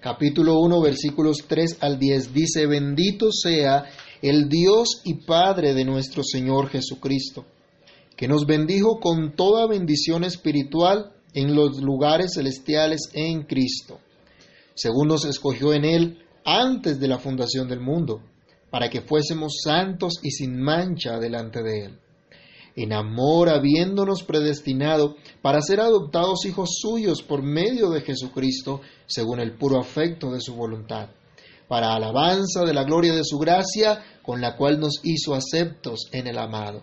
capítulo 0.00 0.58
1, 0.58 0.80
versículos 0.80 1.44
3 1.46 1.78
al 1.80 2.00
10, 2.00 2.34
dice, 2.34 2.66
bendito 2.66 3.30
sea 3.30 3.84
el 4.22 4.48
Dios 4.48 5.02
y 5.04 5.24
Padre 5.24 5.74
de 5.74 5.84
nuestro 5.84 6.24
Señor 6.24 6.68
Jesucristo, 6.68 7.46
que 8.16 8.26
nos 8.26 8.44
bendijo 8.44 8.98
con 8.98 9.36
toda 9.36 9.68
bendición 9.68 10.24
espiritual 10.24 11.12
en 11.34 11.54
los 11.54 11.80
lugares 11.80 12.32
celestiales 12.34 13.10
en 13.12 13.42
Cristo, 13.42 14.00
según 14.74 15.08
nos 15.08 15.24
escogió 15.24 15.72
en 15.72 15.84
Él 15.84 16.18
antes 16.44 16.98
de 16.98 17.08
la 17.08 17.18
fundación 17.18 17.68
del 17.68 17.80
mundo, 17.80 18.22
para 18.70 18.88
que 18.88 19.00
fuésemos 19.00 19.60
santos 19.62 20.14
y 20.22 20.30
sin 20.30 20.60
mancha 20.60 21.18
delante 21.18 21.62
de 21.62 21.84
Él. 21.86 21.98
En 22.76 22.92
amor 22.92 23.48
habiéndonos 23.48 24.22
predestinado 24.22 25.16
para 25.42 25.60
ser 25.60 25.80
adoptados 25.80 26.44
hijos 26.46 26.78
suyos 26.80 27.22
por 27.22 27.42
medio 27.42 27.90
de 27.90 28.02
Jesucristo, 28.02 28.80
según 29.06 29.40
el 29.40 29.56
puro 29.56 29.80
afecto 29.80 30.30
de 30.30 30.40
su 30.40 30.54
voluntad, 30.54 31.08
para 31.66 31.94
alabanza 31.94 32.64
de 32.64 32.72
la 32.72 32.84
gloria 32.84 33.14
de 33.14 33.24
su 33.24 33.38
gracia, 33.38 34.04
con 34.22 34.40
la 34.40 34.56
cual 34.56 34.78
nos 34.78 35.00
hizo 35.02 35.34
aceptos 35.34 36.08
en 36.12 36.28
el 36.28 36.38
amado, 36.38 36.82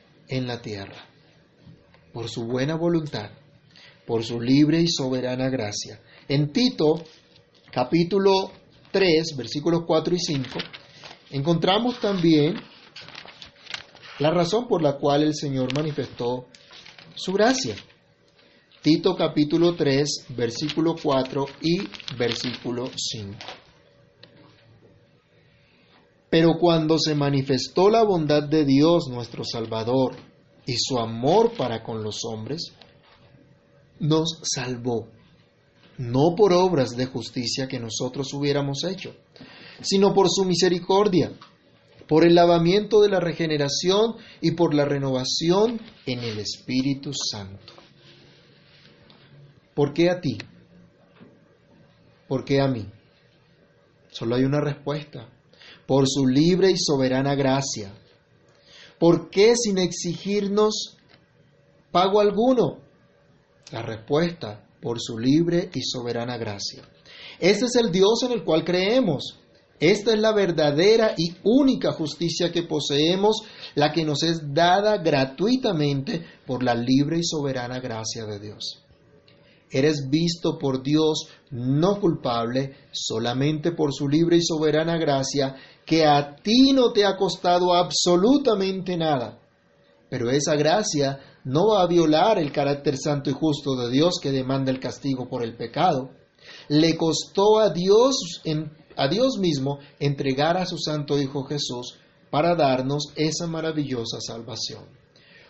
en 0.27 0.47
la 0.47 0.61
tierra. 0.61 1.07
Por 2.13 2.29
su 2.29 2.45
buena 2.45 2.75
voluntad, 2.75 3.31
por 4.05 4.23
su 4.23 4.41
libre 4.41 4.81
y 4.81 4.87
soberana 4.87 5.49
gracia. 5.49 6.01
En 6.27 6.51
Tito, 6.51 7.03
capítulo 7.71 8.51
3, 8.91 9.35
versículos 9.37 9.83
4 9.85 10.15
y 10.15 10.19
5, 10.19 10.49
encontramos 11.31 11.99
también 11.99 12.55
la 14.19 14.31
razón 14.31 14.67
por 14.67 14.81
la 14.81 14.97
cual 14.97 15.23
el 15.23 15.35
Señor 15.35 15.73
manifestó 15.75 16.47
su 17.15 17.33
gracia. 17.33 17.75
Tito 18.81 19.15
capítulo 19.15 19.75
3, 19.75 20.25
versículo 20.29 20.95
4 21.01 21.45
y 21.61 21.87
versículo 22.17 22.89
5. 22.95 23.37
Pero 26.31 26.57
cuando 26.57 26.97
se 26.97 27.13
manifestó 27.13 27.89
la 27.89 28.03
bondad 28.03 28.43
de 28.43 28.63
Dios 28.63 29.09
nuestro 29.09 29.43
Salvador 29.43 30.15
y 30.65 30.75
su 30.77 30.97
amor 30.97 31.51
para 31.57 31.83
con 31.83 32.01
los 32.03 32.23
hombres, 32.23 32.71
nos 33.99 34.39
salvó, 34.41 35.09
no 35.97 36.33
por 36.37 36.53
obras 36.53 36.91
de 36.91 37.05
justicia 37.05 37.67
que 37.67 37.81
nosotros 37.81 38.33
hubiéramos 38.33 38.85
hecho, 38.85 39.13
sino 39.81 40.13
por 40.13 40.29
su 40.29 40.45
misericordia, 40.45 41.33
por 42.07 42.25
el 42.25 42.33
lavamiento 42.33 43.01
de 43.01 43.09
la 43.09 43.19
regeneración 43.19 44.15
y 44.39 44.51
por 44.51 44.73
la 44.73 44.85
renovación 44.85 45.81
en 46.05 46.19
el 46.19 46.39
Espíritu 46.39 47.11
Santo. 47.13 47.73
¿Por 49.73 49.93
qué 49.93 50.09
a 50.09 50.21
ti? 50.21 50.37
¿Por 52.29 52.45
qué 52.45 52.61
a 52.61 52.69
mí? 52.69 52.85
Solo 54.11 54.35
hay 54.35 54.45
una 54.45 54.61
respuesta 54.61 55.27
por 55.91 56.07
su 56.07 56.25
libre 56.25 56.71
y 56.71 56.77
soberana 56.77 57.35
gracia. 57.35 57.91
¿Por 58.97 59.29
qué 59.29 59.57
sin 59.57 59.77
exigirnos 59.77 60.95
pago 61.91 62.21
alguno? 62.21 62.77
La 63.73 63.81
respuesta, 63.81 64.69
por 64.81 65.01
su 65.01 65.19
libre 65.19 65.69
y 65.73 65.81
soberana 65.81 66.37
gracia. 66.37 66.87
Este 67.41 67.65
es 67.65 67.75
el 67.75 67.91
Dios 67.91 68.23
en 68.23 68.31
el 68.31 68.45
cual 68.45 68.63
creemos. 68.63 69.37
Esta 69.81 70.13
es 70.13 70.19
la 70.21 70.31
verdadera 70.31 71.13
y 71.17 71.35
única 71.43 71.91
justicia 71.91 72.53
que 72.53 72.63
poseemos, 72.63 73.41
la 73.75 73.91
que 73.91 74.05
nos 74.05 74.23
es 74.23 74.53
dada 74.53 74.97
gratuitamente 74.99 76.25
por 76.47 76.63
la 76.63 76.73
libre 76.73 77.17
y 77.19 77.25
soberana 77.25 77.81
gracia 77.81 78.23
de 78.23 78.39
Dios. 78.39 78.81
Eres 79.69 80.09
visto 80.09 80.57
por 80.57 80.83
Dios 80.83 81.27
no 81.49 81.99
culpable 81.99 82.75
solamente 82.91 83.71
por 83.71 83.93
su 83.93 84.07
libre 84.07 84.37
y 84.37 84.41
soberana 84.41 84.97
gracia 84.97 85.55
que 85.91 86.05
a 86.05 86.37
ti 86.37 86.71
no 86.71 86.93
te 86.93 87.05
ha 87.05 87.17
costado 87.17 87.73
absolutamente 87.73 88.95
nada. 88.95 89.37
Pero 90.09 90.29
esa 90.29 90.55
gracia 90.55 91.19
no 91.43 91.67
va 91.67 91.83
a 91.83 91.87
violar 91.87 92.39
el 92.39 92.53
carácter 92.53 92.95
santo 92.97 93.29
y 93.29 93.33
justo 93.33 93.75
de 93.75 93.91
Dios 93.91 94.15
que 94.23 94.31
demanda 94.31 94.71
el 94.71 94.79
castigo 94.79 95.27
por 95.27 95.43
el 95.43 95.57
pecado. 95.57 96.11
Le 96.69 96.95
costó 96.95 97.59
a 97.59 97.71
Dios, 97.71 98.15
a 98.95 99.09
Dios 99.09 99.37
mismo 99.37 99.79
entregar 99.99 100.55
a 100.55 100.65
su 100.65 100.77
santo 100.77 101.19
Hijo 101.19 101.43
Jesús 101.43 101.99
para 102.29 102.55
darnos 102.55 103.07
esa 103.17 103.45
maravillosa 103.47 104.21
salvación. 104.21 104.85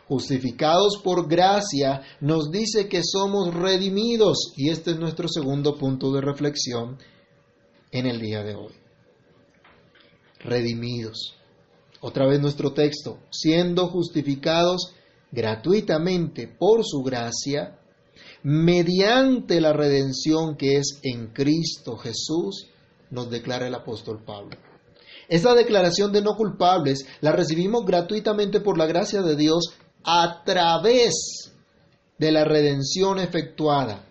Justificados 0.08 0.98
por 1.04 1.30
gracia, 1.30 2.02
nos 2.20 2.50
dice 2.50 2.90
que 2.90 3.04
somos 3.04 3.54
redimidos 3.54 4.54
y 4.58 4.72
este 4.72 4.92
es 4.92 4.98
nuestro 4.98 5.28
segundo 5.28 5.78
punto 5.78 6.12
de 6.12 6.22
reflexión 6.22 6.98
en 7.92 8.08
el 8.08 8.20
día 8.20 8.42
de 8.42 8.56
hoy 8.56 8.81
redimidos. 10.44 11.36
Otra 12.02 12.26
vez 12.26 12.40
nuestro 12.40 12.74
texto, 12.74 13.20
siendo 13.30 13.88
justificados 13.88 14.94
gratuitamente 15.32 16.48
por 16.48 16.84
su 16.84 17.04
gracia, 17.04 17.78
mediante 18.44 19.62
la 19.62 19.72
redención 19.72 20.58
que 20.58 20.78
es 20.78 21.00
en 21.04 21.28
Cristo 21.28 21.98
Jesús, 21.98 22.68
nos 23.12 23.30
declara 23.30 23.68
el 23.68 23.76
apóstol 23.76 24.24
Pablo. 24.26 24.58
Esta 25.30 25.54
declaración 25.54 26.12
de 26.12 26.22
no 26.22 26.36
culpables 26.36 27.06
la 27.22 27.32
recibimos 27.32 27.86
gratuitamente 27.86 28.60
por 28.62 28.78
la 28.78 28.86
gracia 28.86 29.22
de 29.22 29.36
Dios 29.36 29.74
a 30.04 30.44
través 30.44 31.52
de 32.18 32.32
la 32.32 32.44
redención 32.44 33.20
efectuada, 33.20 34.06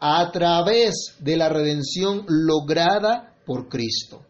a 0.00 0.30
través 0.30 1.16
de 1.18 1.36
la 1.36 1.48
redención 1.48 2.24
lograda 2.28 3.34
por 3.44 3.68
Cristo 3.68 4.24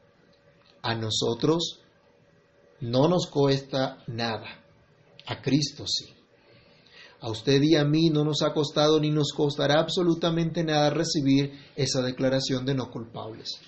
a 0.83 0.95
nosotros 0.95 1.81
no 2.81 3.09
nos 3.09 3.27
cuesta 3.27 3.99
nada, 4.09 4.65
a 5.27 5.41
Cristo 5.41 5.85
sí. 5.87 6.13
A 7.21 7.31
usted 7.31 7.63
y 7.63 7.77
a 7.77 7.85
mí 7.85 8.11
no 8.11 8.25
nos 8.25 8.43
ha 8.43 8.53
costado 8.53 8.99
ni 8.99 9.11
nos 9.11 9.33
costará 9.33 9.79
absolutamente 9.79 10.65
nada 10.65 10.91
recibir 10.91 11.53
esa 11.77 12.03
declaración 12.03 12.67
de 12.67 12.75
no 12.75 12.91
culpables. 12.91 13.61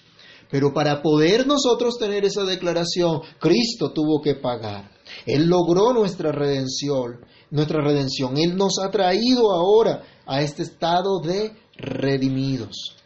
Pero 0.51 0.75
para 0.75 1.03
poder 1.03 1.47
nosotros 1.47 1.97
tener 1.97 2.25
esa 2.25 2.43
declaración, 2.43 3.21
Cristo 3.39 3.93
tuvo 3.93 4.21
que 4.21 4.35
pagar. 4.35 4.91
Él 5.25 5.47
logró 5.47 5.93
nuestra 5.93 6.33
redención, 6.33 7.25
nuestra 7.51 7.81
redención. 7.81 8.37
Él 8.37 8.57
nos 8.57 8.79
ha 8.83 8.91
traído 8.91 9.53
ahora 9.53 10.03
a 10.27 10.43
este 10.43 10.65
estado 10.65 11.21
de 11.21 11.57
redimidos. 11.77 12.97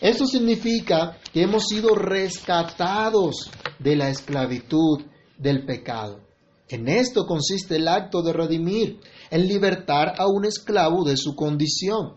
Esto 0.00 0.26
significa 0.26 1.18
que 1.32 1.42
hemos 1.42 1.64
sido 1.66 1.94
rescatados 1.94 3.50
de 3.78 3.96
la 3.96 4.10
esclavitud 4.10 5.02
del 5.38 5.64
pecado. 5.64 6.20
En 6.68 6.88
esto 6.88 7.26
consiste 7.26 7.76
el 7.76 7.88
acto 7.88 8.22
de 8.22 8.32
redimir, 8.32 9.00
en 9.30 9.48
libertar 9.48 10.14
a 10.18 10.26
un 10.26 10.44
esclavo 10.44 11.04
de 11.04 11.16
su 11.16 11.34
condición. 11.34 12.16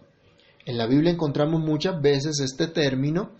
En 0.65 0.77
la 0.77 0.87
Biblia 0.87 1.11
encontramos 1.11 1.61
muchas 1.61 2.01
veces 2.01 2.39
este 2.39 2.67
término 2.67 3.31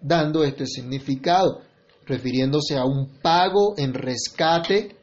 dando 0.00 0.44
este 0.44 0.66
significado, 0.66 1.60
refiriéndose 2.06 2.76
a 2.76 2.84
un 2.84 3.18
pago 3.22 3.74
en 3.76 3.94
rescate, 3.94 4.96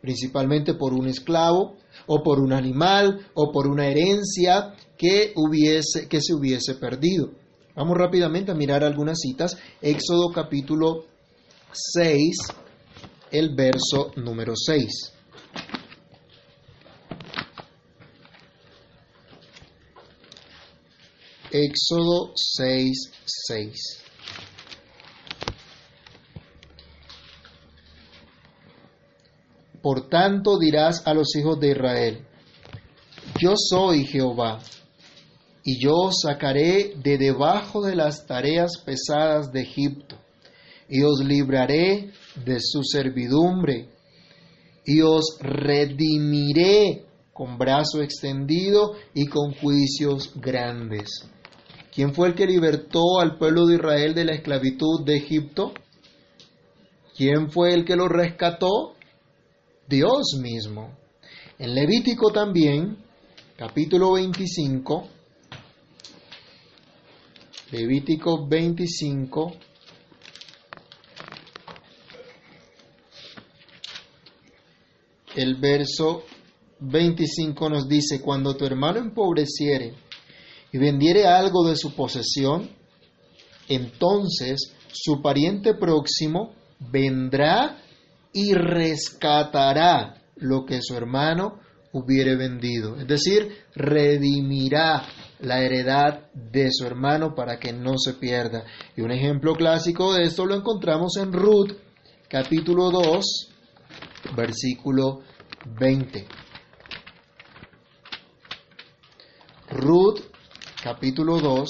principalmente 0.00 0.74
por 0.74 0.92
un 0.92 1.08
esclavo, 1.08 1.76
o 2.06 2.22
por 2.22 2.40
un 2.40 2.52
animal, 2.52 3.26
o 3.34 3.50
por 3.52 3.66
una 3.66 3.86
herencia 3.86 4.74
que, 4.96 5.32
hubiese, 5.34 6.08
que 6.08 6.20
se 6.20 6.34
hubiese 6.34 6.74
perdido. 6.74 7.30
Vamos 7.76 7.98
rápidamente 7.98 8.50
a 8.50 8.54
mirar 8.54 8.82
algunas 8.82 9.18
citas. 9.20 9.58
Éxodo 9.82 10.32
capítulo 10.32 11.04
6, 11.72 12.36
el 13.32 13.54
verso 13.54 14.12
número 14.16 14.54
6. 14.56 15.12
Éxodo 21.50 22.32
6, 22.34 23.12
6. 23.46 24.02
Por 29.82 30.08
tanto 30.08 30.58
dirás 30.58 31.06
a 31.06 31.12
los 31.12 31.36
hijos 31.36 31.60
de 31.60 31.72
Israel, 31.72 32.26
yo 33.38 33.52
soy 33.54 34.06
Jehová 34.06 34.60
y 35.66 35.80
yo 35.80 35.94
os 35.96 36.20
sacaré 36.22 36.94
de 37.02 37.18
debajo 37.18 37.82
de 37.82 37.96
las 37.96 38.24
tareas 38.24 38.78
pesadas 38.84 39.50
de 39.50 39.62
Egipto, 39.62 40.16
y 40.88 41.02
os 41.02 41.18
libraré 41.24 42.12
de 42.44 42.58
su 42.60 42.84
servidumbre, 42.84 43.88
y 44.84 45.00
os 45.00 45.36
redimiré 45.40 47.04
con 47.32 47.58
brazo 47.58 48.00
extendido 48.00 48.92
y 49.12 49.26
con 49.26 49.54
juicios 49.54 50.30
grandes. 50.36 51.08
¿Quién 51.92 52.14
fue 52.14 52.28
el 52.28 52.36
que 52.36 52.46
libertó 52.46 53.18
al 53.20 53.36
pueblo 53.36 53.66
de 53.66 53.74
Israel 53.74 54.14
de 54.14 54.24
la 54.24 54.34
esclavitud 54.34 55.04
de 55.04 55.16
Egipto? 55.16 55.74
¿Quién 57.16 57.50
fue 57.50 57.74
el 57.74 57.84
que 57.84 57.96
lo 57.96 58.06
rescató? 58.06 58.94
Dios 59.88 60.38
mismo. 60.40 60.96
En 61.58 61.74
Levítico 61.74 62.30
también, 62.30 62.98
capítulo 63.56 64.12
25, 64.12 65.15
Levítico 67.72 68.46
25. 68.46 69.52
El 75.34 75.56
verso 75.56 76.22
25 76.78 77.68
nos 77.68 77.88
dice, 77.88 78.20
cuando 78.20 78.56
tu 78.56 78.64
hermano 78.64 78.98
empobreciere 78.98 79.94
y 80.72 80.78
vendiere 80.78 81.26
algo 81.26 81.66
de 81.68 81.76
su 81.76 81.92
posesión, 81.94 82.70
entonces 83.68 84.72
su 84.92 85.20
pariente 85.20 85.74
próximo 85.74 86.54
vendrá 86.78 87.82
y 88.32 88.54
rescatará 88.54 90.22
lo 90.36 90.64
que 90.64 90.80
su 90.80 90.94
hermano 90.94 91.58
hubiere 91.96 92.36
vendido. 92.36 92.96
Es 92.96 93.06
decir, 93.06 93.64
redimirá 93.74 95.02
la 95.40 95.62
heredad 95.62 96.30
de 96.34 96.68
su 96.70 96.84
hermano 96.86 97.34
para 97.34 97.58
que 97.58 97.72
no 97.72 97.96
se 97.96 98.14
pierda. 98.14 98.64
Y 98.96 99.00
un 99.00 99.10
ejemplo 99.10 99.54
clásico 99.54 100.12
de 100.12 100.24
esto 100.24 100.44
lo 100.44 100.54
encontramos 100.54 101.16
en 101.16 101.32
Ruth, 101.32 101.72
capítulo 102.28 102.90
2, 102.90 103.48
versículo 104.36 105.22
20. 105.78 106.26
Ruth, 109.70 110.20
capítulo 110.82 111.40
2, 111.40 111.68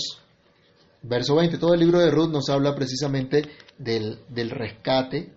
verso 1.02 1.36
20. 1.36 1.58
Todo 1.58 1.74
el 1.74 1.80
libro 1.80 2.00
de 2.00 2.10
Ruth 2.10 2.30
nos 2.30 2.48
habla 2.48 2.74
precisamente 2.74 3.42
del, 3.78 4.18
del 4.28 4.50
rescate 4.50 5.32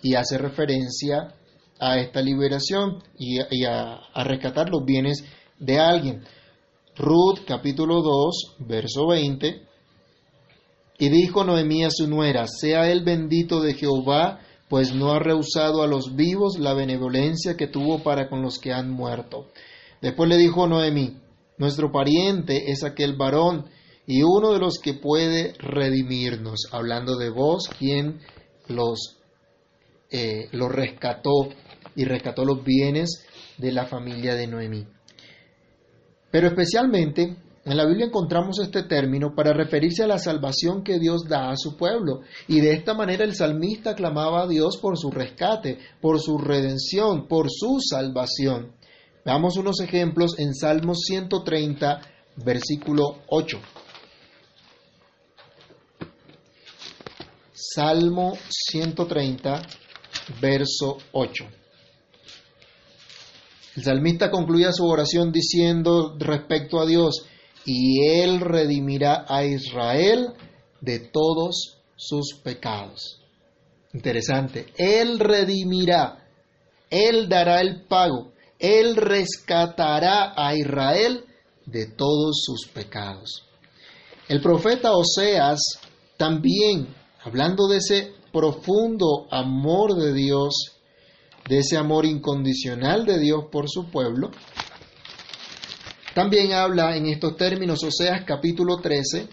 y 0.00 0.14
hace 0.14 0.38
referencia 0.38 1.34
a 1.80 1.98
esta 1.98 2.20
liberación 2.20 3.02
y, 3.18 3.38
a, 3.64 3.94
a 4.12 4.24
rescatar 4.24 4.68
los 4.70 4.84
bienes 4.84 5.24
de 5.58 5.78
alguien. 5.78 6.24
Ruth 6.96 7.40
capítulo 7.46 8.02
2, 8.02 8.56
verso 8.60 9.08
20. 9.08 9.62
Y 10.98 11.08
dijo 11.08 11.44
Noemí 11.44 11.84
a 11.84 11.90
su 11.90 12.06
nuera, 12.06 12.46
sea 12.46 12.90
el 12.90 13.02
bendito 13.02 13.60
de 13.60 13.74
Jehová, 13.74 14.40
pues 14.68 14.94
no 14.94 15.12
ha 15.12 15.18
rehusado 15.18 15.82
a 15.82 15.86
los 15.86 16.14
vivos 16.14 16.58
la 16.58 16.74
benevolencia 16.74 17.56
que 17.56 17.66
tuvo 17.66 18.02
para 18.02 18.28
con 18.28 18.42
los 18.42 18.58
que 18.58 18.72
han 18.72 18.90
muerto. 18.90 19.48
Después 20.00 20.28
le 20.28 20.36
dijo 20.36 20.66
Noemí, 20.66 21.18
nuestro 21.58 21.90
pariente 21.90 22.70
es 22.70 22.84
aquel 22.84 23.16
varón 23.16 23.66
y 24.06 24.22
uno 24.22 24.52
de 24.52 24.58
los 24.58 24.78
que 24.78 24.94
puede 24.94 25.54
redimirnos, 25.58 26.68
hablando 26.72 27.16
de 27.16 27.30
vos, 27.30 27.68
quien 27.78 28.20
los, 28.68 29.16
eh, 30.10 30.48
los 30.52 30.70
rescató 30.70 31.48
y 31.96 32.04
rescató 32.04 32.44
los 32.44 32.64
bienes 32.64 33.24
de 33.58 33.72
la 33.72 33.86
familia 33.86 34.34
de 34.34 34.46
Noemí. 34.46 34.86
Pero 36.30 36.48
especialmente 36.48 37.36
en 37.66 37.76
la 37.78 37.86
Biblia 37.86 38.06
encontramos 38.06 38.58
este 38.58 38.82
término 38.82 39.34
para 39.34 39.54
referirse 39.54 40.02
a 40.02 40.06
la 40.06 40.18
salvación 40.18 40.84
que 40.84 40.98
Dios 40.98 41.24
da 41.26 41.50
a 41.50 41.56
su 41.56 41.76
pueblo. 41.76 42.20
Y 42.46 42.60
de 42.60 42.72
esta 42.72 42.92
manera 42.92 43.24
el 43.24 43.34
salmista 43.34 43.94
clamaba 43.94 44.42
a 44.42 44.46
Dios 44.46 44.76
por 44.76 44.98
su 44.98 45.10
rescate, 45.10 45.78
por 46.00 46.20
su 46.20 46.36
redención, 46.36 47.26
por 47.26 47.46
su 47.50 47.78
salvación. 47.80 48.72
Veamos 49.24 49.56
unos 49.56 49.80
ejemplos 49.80 50.38
en 50.38 50.54
Salmos 50.54 51.04
130, 51.06 52.00
versículo 52.44 53.22
8. 53.28 53.58
Salmo 57.54 58.36
130, 58.50 59.62
verso 60.42 60.98
8. 61.12 61.44
El 63.76 63.82
salmista 63.82 64.30
concluía 64.30 64.72
su 64.72 64.86
oración 64.86 65.32
diciendo 65.32 66.16
respecto 66.18 66.80
a 66.80 66.86
Dios, 66.86 67.26
y 67.64 68.06
Él 68.06 68.40
redimirá 68.40 69.24
a 69.28 69.44
Israel 69.44 70.28
de 70.80 71.00
todos 71.00 71.78
sus 71.96 72.34
pecados. 72.42 73.20
Interesante, 73.92 74.66
Él 74.76 75.18
redimirá, 75.18 76.28
Él 76.90 77.28
dará 77.28 77.60
el 77.60 77.82
pago, 77.86 78.32
Él 78.58 78.96
rescatará 78.96 80.34
a 80.36 80.54
Israel 80.54 81.24
de 81.66 81.86
todos 81.86 82.42
sus 82.44 82.68
pecados. 82.68 83.44
El 84.28 84.40
profeta 84.40 84.92
Oseas 84.92 85.60
también, 86.16 86.94
hablando 87.22 87.66
de 87.66 87.78
ese 87.78 88.12
profundo 88.32 89.26
amor 89.30 89.94
de 89.94 90.12
Dios, 90.12 90.73
de 91.48 91.58
ese 91.58 91.76
amor 91.76 92.06
incondicional 92.06 93.04
de 93.04 93.18
Dios 93.18 93.44
por 93.50 93.68
su 93.68 93.90
pueblo. 93.90 94.30
También 96.14 96.52
habla 96.52 96.96
en 96.96 97.06
estos 97.06 97.36
términos 97.36 97.82
Oseas 97.82 98.24
capítulo 98.24 98.78
13, 98.78 99.28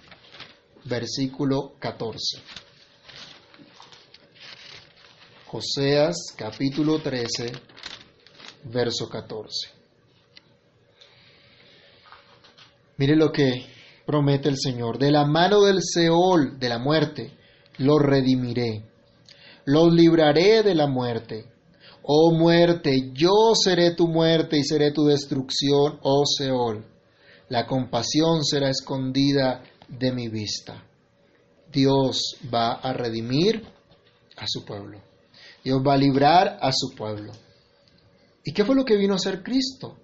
versículo 0.85 1.73
14. 1.79 2.41
Oseas 5.53 6.15
capítulo 6.35 6.99
13, 6.99 7.51
verso 8.65 9.07
14. 9.07 9.69
Mire 12.97 13.15
lo 13.15 13.31
que 13.31 13.65
promete 14.05 14.49
el 14.49 14.57
Señor. 14.57 14.97
De 14.97 15.11
la 15.11 15.25
mano 15.25 15.61
del 15.61 15.81
Seol, 15.81 16.59
de 16.59 16.69
la 16.69 16.77
muerte, 16.77 17.37
lo 17.77 17.99
redimiré. 17.99 18.85
Los 19.65 19.93
libraré 19.93 20.63
de 20.63 20.75
la 20.75 20.87
muerte 20.87 21.50
Oh 22.03 22.31
muerte, 22.31 23.11
yo 23.13 23.53
seré 23.53 23.95
tu 23.95 24.07
muerte 24.07 24.57
y 24.57 24.63
seré 24.63 24.91
tu 24.91 25.05
destrucción, 25.05 25.99
oh 26.01 26.23
Seol. 26.25 26.85
La 27.49 27.67
compasión 27.67 28.43
será 28.43 28.69
escondida 28.69 29.63
de 29.87 30.11
mi 30.11 30.29
vista. 30.29 30.83
Dios 31.71 32.37
va 32.53 32.73
a 32.73 32.93
redimir 32.93 33.63
a 34.37 34.45
su 34.47 34.65
pueblo. 34.65 34.99
Dios 35.63 35.81
va 35.85 35.93
a 35.93 35.97
librar 35.97 36.57
a 36.61 36.71
su 36.73 36.95
pueblo. 36.95 37.33
¿Y 38.43 38.53
qué 38.53 38.65
fue 38.65 38.75
lo 38.75 38.83
que 38.83 38.97
vino 38.97 39.13
a 39.13 39.17
hacer 39.17 39.43
Cristo? 39.43 39.97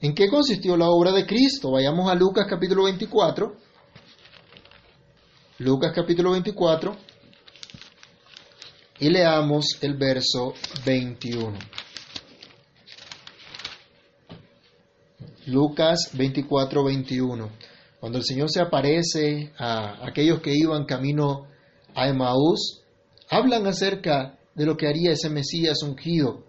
¿En 0.00 0.14
qué 0.14 0.28
consistió 0.28 0.76
la 0.76 0.88
obra 0.88 1.12
de 1.12 1.26
Cristo? 1.26 1.72
Vayamos 1.72 2.10
a 2.10 2.14
Lucas 2.14 2.46
capítulo 2.48 2.84
24. 2.84 3.56
Lucas 5.58 5.92
capítulo 5.94 6.32
24 6.32 7.11
y 9.02 9.10
leamos 9.10 9.66
el 9.80 9.96
verso 9.96 10.54
21. 10.86 11.58
Lucas 15.46 16.10
24, 16.12 16.84
21. 16.84 17.50
Cuando 17.98 18.18
el 18.18 18.24
Señor 18.24 18.48
se 18.48 18.60
aparece 18.60 19.50
a 19.58 20.06
aquellos 20.06 20.40
que 20.40 20.54
iban 20.54 20.84
camino 20.84 21.48
a 21.96 22.06
Emaús, 22.06 22.84
hablan 23.28 23.66
acerca 23.66 24.38
de 24.54 24.66
lo 24.66 24.76
que 24.76 24.86
haría 24.86 25.10
ese 25.10 25.30
Mesías 25.30 25.82
ungido. 25.82 26.44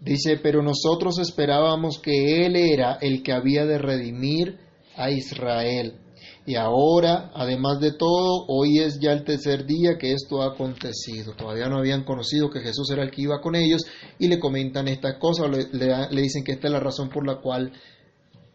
Dice, 0.00 0.40
pero 0.42 0.60
nosotros 0.60 1.20
esperábamos 1.20 2.00
que 2.00 2.44
Él 2.44 2.56
era 2.56 2.98
el 3.00 3.22
que 3.22 3.32
había 3.32 3.64
de 3.64 3.78
redimir 3.78 4.58
a 4.96 5.12
Israel. 5.12 6.00
Y 6.46 6.56
ahora, 6.56 7.30
además 7.34 7.80
de 7.80 7.92
todo, 7.92 8.44
hoy 8.48 8.80
es 8.80 9.00
ya 9.00 9.12
el 9.12 9.24
tercer 9.24 9.64
día 9.64 9.96
que 9.98 10.12
esto 10.12 10.42
ha 10.42 10.52
acontecido. 10.52 11.32
Todavía 11.34 11.68
no 11.68 11.78
habían 11.78 12.04
conocido 12.04 12.50
que 12.50 12.60
Jesús 12.60 12.90
era 12.90 13.02
el 13.02 13.10
que 13.10 13.22
iba 13.22 13.40
con 13.40 13.54
ellos 13.54 13.86
y 14.18 14.28
le 14.28 14.38
comentan 14.38 14.88
estas 14.88 15.16
cosas, 15.18 15.48
le, 15.50 16.22
dicen 16.22 16.44
que 16.44 16.52
esta 16.52 16.66
es 16.66 16.72
la 16.72 16.80
razón 16.80 17.08
por 17.08 17.26
la 17.26 17.36
cual 17.36 17.72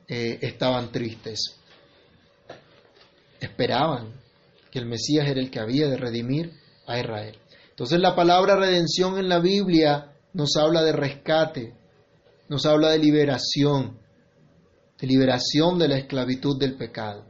eh, 0.08 0.38
estaban 0.42 0.92
tristes. 0.92 1.58
Esperaban 3.40 4.14
que 4.70 4.78
el 4.78 4.86
Mesías 4.86 5.28
era 5.28 5.40
el 5.40 5.50
que 5.50 5.60
había 5.60 5.88
de 5.88 5.98
redimir 5.98 6.52
a 6.86 7.00
Israel. 7.00 7.38
Entonces 7.72 8.00
la 8.00 8.16
palabra 8.16 8.56
redención 8.56 9.18
en 9.18 9.30
la 9.30 9.40
Biblia 9.40 10.12
nos 10.34 10.56
habla 10.58 10.84
de 10.84 10.92
rescate, 10.92 11.74
nos 12.50 12.68
habla 12.68 12.92
de 12.92 13.00
liberación, 13.00 13.98
de 15.00 15.08
liberación 15.08 15.80
de 15.80 15.88
la 15.88 15.98
esclavitud 15.98 16.60
del 16.60 16.76
pecado. 16.76 17.26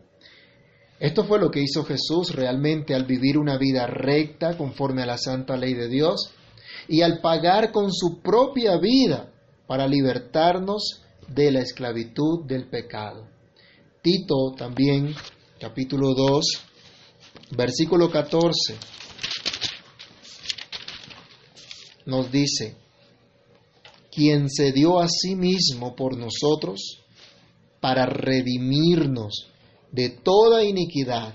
Esto 0.99 1.23
fue 1.23 1.39
lo 1.39 1.49
que 1.49 1.61
hizo 1.61 1.85
Jesús 1.85 2.35
realmente 2.35 2.93
al 2.93 3.05
vivir 3.05 3.37
una 3.37 3.57
vida 3.57 3.87
recta 3.87 4.57
conforme 4.57 5.03
a 5.03 5.05
la 5.05 5.17
santa 5.17 5.55
ley 5.55 5.73
de 5.73 5.87
Dios 5.87 6.31
y 6.89 7.01
al 7.01 7.21
pagar 7.21 7.71
con 7.71 7.93
su 7.93 8.19
propia 8.21 8.77
vida 8.77 9.31
para 9.65 9.87
libertarnos 9.87 11.01
de 11.27 11.51
la 11.51 11.61
esclavitud 11.61 12.45
del 12.45 12.67
pecado. 12.67 13.27
Tito 14.01 14.53
también, 14.57 15.15
capítulo 15.59 16.13
2, 16.13 16.45
versículo 17.51 18.11
14, 18.11 18.75
nos 22.07 22.29
dice, 22.31 22.75
quien 24.11 24.49
se 24.49 24.73
dio 24.73 24.99
a 24.99 25.07
sí 25.07 25.35
mismo 25.35 25.95
por 25.95 26.17
nosotros 26.17 26.99
para 27.79 28.05
redimirnos 28.05 29.49
de 29.91 30.09
toda 30.09 30.63
iniquidad 30.63 31.33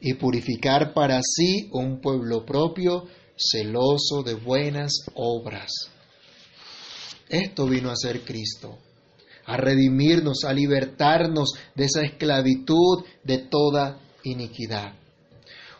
y 0.00 0.14
purificar 0.14 0.94
para 0.94 1.20
sí 1.22 1.68
un 1.72 2.00
pueblo 2.00 2.44
propio, 2.44 3.04
celoso 3.36 4.22
de 4.24 4.34
buenas 4.34 4.92
obras. 5.14 5.70
Esto 7.28 7.66
vino 7.66 7.90
a 7.90 7.96
ser 7.96 8.24
Cristo, 8.24 8.78
a 9.46 9.56
redimirnos, 9.56 10.44
a 10.44 10.52
libertarnos 10.52 11.52
de 11.74 11.84
esa 11.84 12.02
esclavitud 12.02 13.04
de 13.22 13.38
toda 13.38 14.00
iniquidad. 14.24 14.94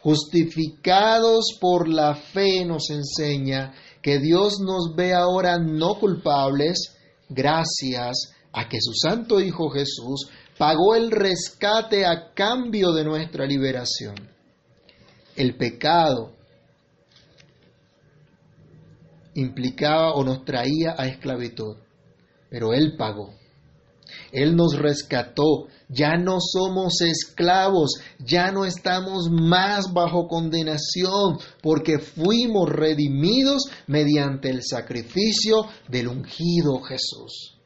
Justificados 0.00 1.58
por 1.60 1.88
la 1.88 2.14
fe 2.14 2.64
nos 2.64 2.88
enseña 2.90 3.74
que 4.00 4.18
Dios 4.18 4.60
nos 4.60 4.94
ve 4.96 5.12
ahora 5.12 5.58
no 5.58 5.98
culpables 5.98 6.96
gracias 7.28 8.32
a 8.52 8.68
que 8.68 8.78
su 8.80 8.92
Santo 8.94 9.40
Hijo 9.40 9.70
Jesús 9.70 10.28
pagó 10.60 10.94
el 10.94 11.10
rescate 11.10 12.04
a 12.04 12.34
cambio 12.34 12.92
de 12.92 13.02
nuestra 13.02 13.46
liberación. 13.46 14.14
El 15.34 15.56
pecado 15.56 16.34
implicaba 19.32 20.12
o 20.12 20.22
nos 20.22 20.44
traía 20.44 20.96
a 20.98 21.06
esclavitud, 21.06 21.78
pero 22.50 22.74
Él 22.74 22.94
pagó. 22.98 23.32
Él 24.32 24.54
nos 24.54 24.76
rescató, 24.76 25.68
ya 25.88 26.18
no 26.18 26.36
somos 26.40 27.00
esclavos, 27.00 27.94
ya 28.18 28.52
no 28.52 28.66
estamos 28.66 29.30
más 29.30 29.94
bajo 29.94 30.28
condenación, 30.28 31.38
porque 31.62 32.00
fuimos 32.00 32.68
redimidos 32.68 33.62
mediante 33.86 34.50
el 34.50 34.60
sacrificio 34.62 35.64
del 35.88 36.08
ungido 36.08 36.82
Jesús. 36.82 37.56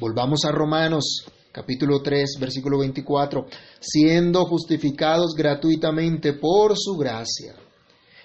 Volvamos 0.00 0.44
a 0.44 0.50
Romanos 0.50 1.24
capítulo 1.52 2.02
3, 2.02 2.36
versículo 2.40 2.78
24, 2.78 3.46
siendo 3.80 4.44
justificados 4.44 5.34
gratuitamente 5.36 6.34
por 6.34 6.74
su 6.76 6.96
gracia, 6.96 7.54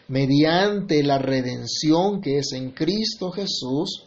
mediante 0.07 1.03
la 1.03 1.17
redención 1.17 2.21
que 2.21 2.39
es 2.39 2.51
en 2.53 2.71
Cristo 2.71 3.31
Jesús, 3.31 4.05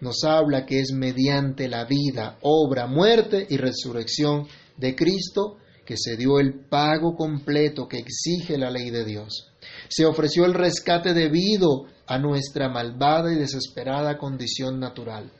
nos 0.00 0.22
habla 0.24 0.66
que 0.66 0.80
es 0.80 0.92
mediante 0.92 1.68
la 1.68 1.84
vida, 1.84 2.38
obra, 2.42 2.86
muerte 2.86 3.46
y 3.48 3.56
resurrección 3.56 4.46
de 4.76 4.94
Cristo 4.94 5.56
que 5.84 5.96
se 5.96 6.16
dio 6.16 6.38
el 6.38 6.66
pago 6.68 7.14
completo 7.16 7.88
que 7.88 7.98
exige 7.98 8.58
la 8.58 8.70
ley 8.70 8.90
de 8.90 9.04
Dios. 9.04 9.50
Se 9.88 10.04
ofreció 10.04 10.44
el 10.44 10.54
rescate 10.54 11.14
debido 11.14 11.86
a 12.06 12.18
nuestra 12.18 12.68
malvada 12.68 13.32
y 13.32 13.36
desesperada 13.36 14.18
condición 14.18 14.78
natural. 14.78 15.30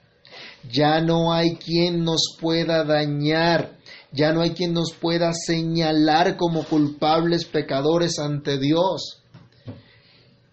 Ya 0.71 1.01
no 1.01 1.33
hay 1.33 1.57
quien 1.57 2.05
nos 2.05 2.37
pueda 2.41 2.85
dañar, 2.85 3.77
ya 4.13 4.33
no 4.33 4.41
hay 4.43 4.51
quien 4.51 4.73
nos 4.73 4.93
pueda 4.93 5.33
señalar 5.33 6.37
como 6.37 6.65
culpables 6.65 7.45
pecadores 7.45 8.19
ante 8.19 8.59
Dios. 8.59 9.21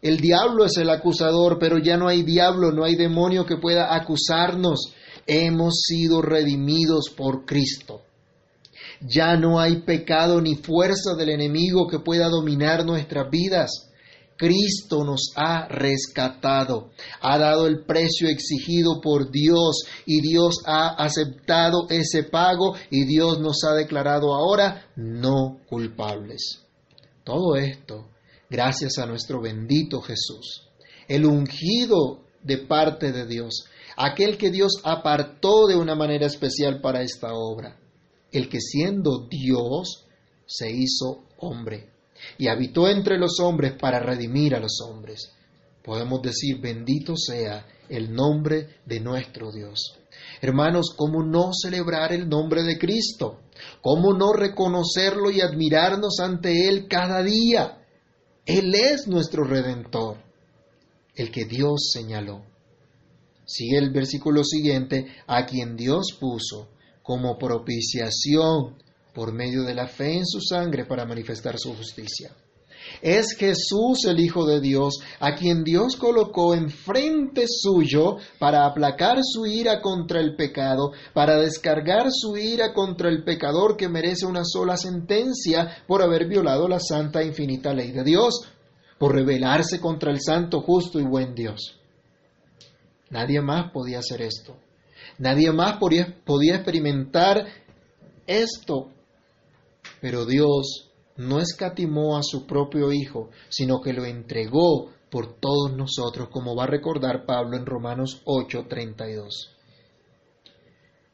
El 0.02 0.18
diablo 0.18 0.66
es 0.66 0.78
el 0.78 0.90
acusador, 0.90 1.60
pero 1.60 1.78
ya 1.78 1.96
no 1.96 2.08
hay 2.08 2.24
diablo, 2.24 2.72
no 2.72 2.84
hay 2.84 2.96
demonio 2.96 3.46
que 3.46 3.58
pueda 3.58 3.96
acusarnos. 3.96 4.94
Hemos 5.28 5.82
sido 5.82 6.24
redimidos 6.24 7.12
por 7.16 7.46
Cristo. 7.46 8.02
Ya 9.00 9.38
no 9.38 9.60
hay 9.60 9.82
pecado 9.82 10.42
ni 10.42 10.56
fuerza 10.56 11.16
del 11.16 11.30
enemigo 11.30 11.88
que 11.88 12.00
pueda 12.00 12.30
dominar 12.30 12.84
nuestras 12.84 13.30
vidas. 13.30 13.91
Cristo 14.42 15.04
nos 15.04 15.34
ha 15.36 15.68
rescatado, 15.68 16.90
ha 17.22 17.38
dado 17.38 17.68
el 17.68 17.86
precio 17.86 18.28
exigido 18.28 19.00
por 19.00 19.30
Dios 19.30 19.84
y 20.08 20.20
Dios 20.20 20.64
ha 20.66 20.96
aceptado 20.96 21.86
ese 21.90 22.24
pago 22.24 22.74
y 22.90 23.06
Dios 23.06 23.40
nos 23.40 23.64
ha 23.64 23.76
declarado 23.76 24.34
ahora 24.34 24.88
no 24.96 25.60
culpables. 25.70 26.64
Todo 27.24 27.56
esto 27.56 28.10
gracias 28.50 28.98
a 28.98 29.06
nuestro 29.06 29.40
bendito 29.42 30.02
Jesús, 30.02 30.64
el 31.08 31.28
ungido 31.28 32.24
de 32.42 32.58
parte 32.58 33.12
de 33.12 33.28
Dios, 33.28 33.66
aquel 33.96 34.40
que 34.40 34.50
Dios 34.50 34.82
apartó 34.84 35.68
de 35.68 35.76
una 35.76 35.94
manera 35.94 36.26
especial 36.26 36.82
para 36.82 37.04
esta 37.04 37.32
obra, 37.36 37.80
el 38.32 38.50
que 38.50 38.60
siendo 38.60 39.28
Dios 39.30 40.08
se 40.48 40.72
hizo 40.72 41.26
hombre 41.38 41.91
y 42.38 42.48
habitó 42.48 42.88
entre 42.88 43.18
los 43.18 43.40
hombres 43.40 43.74
para 43.80 44.00
redimir 44.00 44.56
a 44.56 44.60
los 44.60 44.80
hombres. 44.82 45.32
Podemos 45.84 46.22
decir, 46.22 46.60
bendito 46.60 47.16
sea 47.16 47.66
el 47.90 48.14
nombre 48.14 48.78
de 48.86 49.00
nuestro 49.00 49.52
Dios. 49.52 49.98
Hermanos, 50.42 50.94
¿cómo 50.96 51.24
no 51.24 51.52
celebrar 51.54 52.14
el 52.14 52.30
nombre 52.30 52.64
de 52.64 52.78
Cristo? 52.78 53.42
¿Cómo 53.82 54.14
no 54.14 54.34
reconocerlo 54.34 55.32
y 55.32 55.42
admirarnos 55.42 56.20
ante 56.20 56.68
Él 56.68 56.88
cada 56.88 57.24
día? 57.24 57.80
Él 58.46 58.74
es 58.74 59.08
nuestro 59.08 59.44
redentor, 59.44 60.18
el 61.16 61.32
que 61.32 61.46
Dios 61.46 61.92
señaló. 61.94 62.44
Sigue 63.46 63.78
el 63.78 63.92
versículo 63.92 64.44
siguiente, 64.44 65.08
a 65.28 65.46
quien 65.46 65.76
Dios 65.76 66.18
puso 66.20 66.70
como 67.04 67.38
propiciación 67.38 68.78
por 69.14 69.34
medio 69.34 69.64
de 69.64 69.76
la 69.76 69.88
fe 69.88 70.18
en 70.18 70.26
su 70.26 70.40
sangre 70.42 70.86
para 70.86 71.06
manifestar 71.06 71.58
su 71.58 71.76
justicia. 71.76 72.32
Es 73.02 73.36
Jesús 73.38 74.06
el 74.08 74.20
Hijo 74.20 74.46
de 74.46 74.60
Dios, 74.60 75.00
a 75.20 75.36
quien 75.36 75.64
Dios 75.64 75.96
colocó 75.96 76.54
enfrente 76.54 77.46
suyo 77.48 78.18
para 78.40 78.66
aplacar 78.66 79.20
su 79.22 79.46
ira 79.46 79.82
contra 79.82 80.20
el 80.20 80.36
pecado, 80.36 80.92
para 81.14 81.38
descargar 81.38 82.08
su 82.12 82.38
ira 82.38 82.74
contra 82.74 83.10
el 83.10 83.24
pecador 83.24 83.78
que 83.78 83.90
merece 83.90 84.26
una 84.26 84.44
sola 84.44 84.78
sentencia 84.78 85.84
por 85.88 86.02
haber 86.02 86.28
violado 86.28 86.68
la 86.68 86.80
santa 86.80 87.22
e 87.22 87.28
infinita 87.28 87.74
ley 87.74 87.92
de 87.92 88.04
Dios, 88.04 88.48
por 88.98 89.16
rebelarse 89.16 89.80
contra 89.80 90.12
el 90.12 90.20
santo, 90.22 90.62
justo 90.62 91.00
y 91.00 91.04
buen 91.04 91.34
Dios. 91.34 91.78
Nadie 93.10 93.42
más 93.42 93.72
podía 93.72 94.00
hacer 94.00 94.22
esto. 94.22 94.56
Nadie 95.18 95.52
más 95.52 95.78
podía, 95.78 96.16
podía 96.24 96.56
experimentar 96.56 97.46
esto. 98.26 98.90
Pero 100.02 100.26
Dios 100.26 100.92
no 101.16 101.40
escatimó 101.40 102.18
a 102.18 102.24
su 102.24 102.48
propio 102.48 102.92
Hijo, 102.92 103.30
sino 103.50 103.80
que 103.80 103.94
lo 103.94 104.04
entregó 104.06 104.92
por 105.12 105.40
todos 105.40 105.76
nosotros, 105.76 106.30
como 106.30 106.56
va 106.56 106.64
a 106.64 106.68
recordar 106.68 107.26
Pablo 107.26 107.58
en 107.58 107.66
Romanos 107.66 108.22
8:32. 108.26 109.50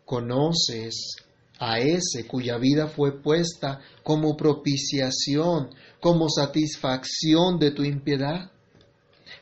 ¿Conoces 0.06 1.18
a 1.60 1.80
ese 1.80 2.28
cuya 2.28 2.58
vida 2.58 2.88
fue 2.88 3.22
puesta 3.22 3.82
como 4.04 4.38
propiciación, 4.38 5.70
como 6.00 6.30
satisfacción 6.30 7.60
de 7.60 7.72
tu 7.72 7.84
impiedad? 7.84 8.52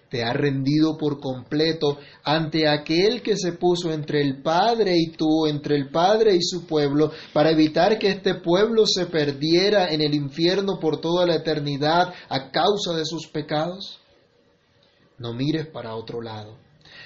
Te 0.09 0.23
ha 0.23 0.33
rendido 0.33 0.97
por 0.97 1.19
completo 1.19 1.97
ante 2.23 2.67
aquel 2.67 3.21
que 3.21 3.35
se 3.35 3.53
puso 3.53 3.91
entre 3.91 4.21
el 4.21 4.41
Padre 4.41 4.93
y 4.97 5.11
tú, 5.11 5.47
entre 5.47 5.75
el 5.75 5.89
Padre 5.89 6.35
y 6.35 6.41
su 6.41 6.65
pueblo, 6.65 7.11
para 7.33 7.51
evitar 7.51 7.97
que 7.97 8.09
este 8.09 8.35
pueblo 8.35 8.85
se 8.85 9.07
perdiera 9.07 9.91
en 9.91 10.01
el 10.01 10.13
infierno 10.13 10.79
por 10.79 11.01
toda 11.01 11.25
la 11.25 11.35
eternidad 11.35 12.13
a 12.29 12.51
causa 12.51 12.93
de 12.95 13.05
sus 13.05 13.27
pecados? 13.27 13.99
No 15.17 15.33
mires 15.33 15.67
para 15.67 15.95
otro 15.95 16.21
lado. 16.21 16.57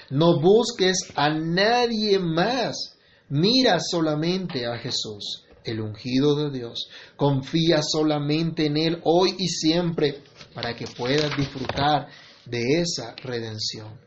No 0.09 0.39
busques 0.39 1.11
a 1.15 1.29
nadie 1.29 2.19
más. 2.19 2.97
Mira 3.29 3.77
solamente 3.79 4.65
a 4.65 4.77
Jesús, 4.77 5.45
el 5.63 5.79
ungido 5.81 6.35
de 6.35 6.57
Dios. 6.57 6.89
Confía 7.15 7.81
solamente 7.83 8.65
en 8.65 8.77
Él 8.77 9.01
hoy 9.03 9.35
y 9.37 9.47
siempre 9.47 10.23
para 10.53 10.75
que 10.75 10.87
puedas 10.87 11.35
disfrutar 11.37 12.07
de 12.49 12.81
esa 12.81 13.15
redención. 13.15 13.99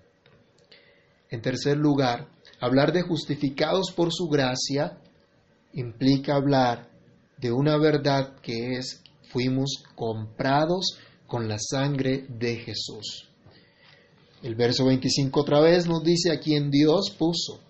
En 1.30 1.40
tercer 1.40 1.76
lugar, 1.76 2.28
hablar 2.60 2.92
de 2.92 3.02
justificados 3.02 3.92
por 3.94 4.12
su 4.12 4.28
gracia 4.28 4.98
implica 5.72 6.34
hablar 6.34 6.90
de 7.38 7.52
una 7.52 7.76
verdad 7.78 8.36
que 8.40 8.76
es 8.76 9.02
fuimos 9.30 9.82
comprados 9.94 10.98
con 11.26 11.48
la 11.48 11.56
sangre 11.58 12.26
de 12.28 12.56
Jesús. 12.56 13.28
El 14.42 14.54
verso 14.54 14.84
25 14.84 15.40
otra 15.40 15.60
vez 15.60 15.86
nos 15.86 16.02
dice 16.02 16.30
a 16.30 16.40
quien 16.40 16.70
Dios 16.70 17.14
puso 17.16 17.60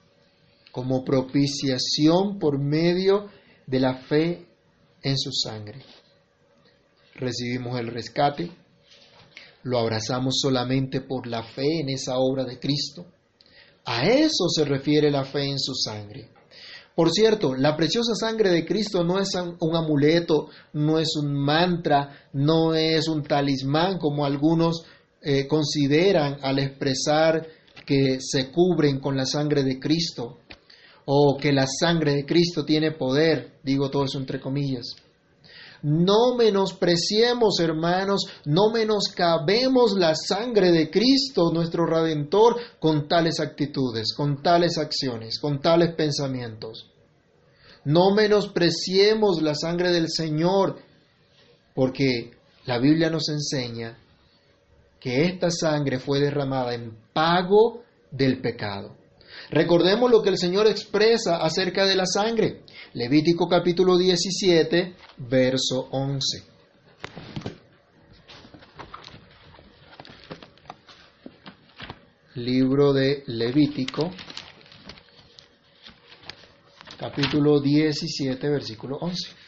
como 0.73 1.05
propiciación 1.05 2.39
por 2.39 2.59
medio 2.59 3.29
de 3.67 3.79
la 3.79 3.95
fe 3.95 4.47
en 5.03 5.19
su 5.19 5.31
sangre. 5.33 5.83
Recibimos 7.15 7.79
el 7.79 7.89
rescate, 7.89 8.51
lo 9.65 9.79
abrazamos 9.79 10.39
solamente 10.41 11.01
por 11.01 11.27
la 11.27 11.43
fe 11.43 11.81
en 11.81 11.89
esa 11.91 12.19
obra 12.19 12.45
de 12.45 12.59
Cristo. 12.59 13.07
A 13.85 14.03
eso 14.03 14.49
se 14.49 14.65
refiere 14.65 15.11
la 15.11 15.25
fe 15.25 15.45
en 15.45 15.59
su 15.59 15.75
sangre. 15.75 16.31
Por 16.95 17.11
cierto, 17.11 17.55
la 17.55 17.75
preciosa 17.75 18.15
sangre 18.15 18.51
de 18.51 18.67
Cristo 18.67 19.03
no 19.03 19.19
es 19.19 19.31
un 19.35 19.77
amuleto, 19.77 20.49
no 20.75 20.99
es 20.99 21.17
un 21.17 21.33
mantra, 21.33 22.29
no 22.35 22.75
es 22.75 23.09
un 23.09 23.23
talismán 23.23 23.99
como 23.99 24.27
algunos 24.27 24.85
eh, 25.23 25.47
consideran 25.47 26.39
al 26.43 26.59
expresar 26.59 27.47
que 27.87 28.19
se 28.21 28.51
cubren 28.51 29.01
con 29.01 29.17
la 29.17 29.25
sangre 29.25 29.63
de 29.63 29.81
Cristo 29.81 30.39
o 31.07 31.37
que 31.41 31.53
la 31.53 31.67
sangre 31.67 32.15
de 32.15 32.27
Cristo 32.27 32.65
tiene 32.65 32.93
poder, 32.93 33.59
digo 33.63 33.91
todo 33.91 34.05
eso 34.05 34.19
entre 34.19 34.41
comillas. 34.41 34.95
No 35.83 36.37
menospreciemos, 36.37 37.59
hermanos, 37.59 38.23
no 38.45 38.71
menoscabemos 38.71 39.95
la 39.97 40.15
sangre 40.15 40.71
de 40.71 40.91
Cristo, 40.91 41.51
nuestro 41.53 41.87
Redentor, 41.87 42.57
con 42.79 43.09
tales 43.09 43.41
actitudes, 43.41 44.15
con 44.17 44.43
tales 44.43 44.79
acciones, 44.79 45.41
con 45.41 45.61
tales 45.61 45.95
pensamientos. 45.97 46.89
No 47.85 48.15
menospreciemos 48.15 49.43
la 49.43 49.57
sangre 49.57 49.91
del 49.91 50.09
Señor, 50.09 50.77
porque 51.75 52.31
la 52.65 52.79
Biblia 52.79 53.11
nos 53.11 53.29
enseña 53.29 53.99
que 55.01 55.25
esta 55.25 55.51
sangre 55.51 55.99
fue 55.99 56.21
derramada 56.21 56.75
en 56.75 56.97
pago 57.13 57.83
del 58.13 58.41
pecado. 58.41 59.02
Recordemos 59.53 60.11
lo 60.11 60.23
que 60.23 60.31
el 60.31 60.39
Señor 60.39 60.67
expresa 60.67 61.37
acerca 61.37 61.85
de 61.85 61.95
la 61.95 62.07
sangre. 62.07 62.63
Levítico 62.95 63.47
capítulo 63.47 63.99
17, 63.99 64.97
verso 65.19 65.89
11. 65.91 66.43
Libro 72.37 72.95
de 72.95 73.25
Levítico, 73.27 74.11
capítulo 76.99 77.61
17, 77.61 78.49
versículo 78.49 78.97
11. 79.03 79.42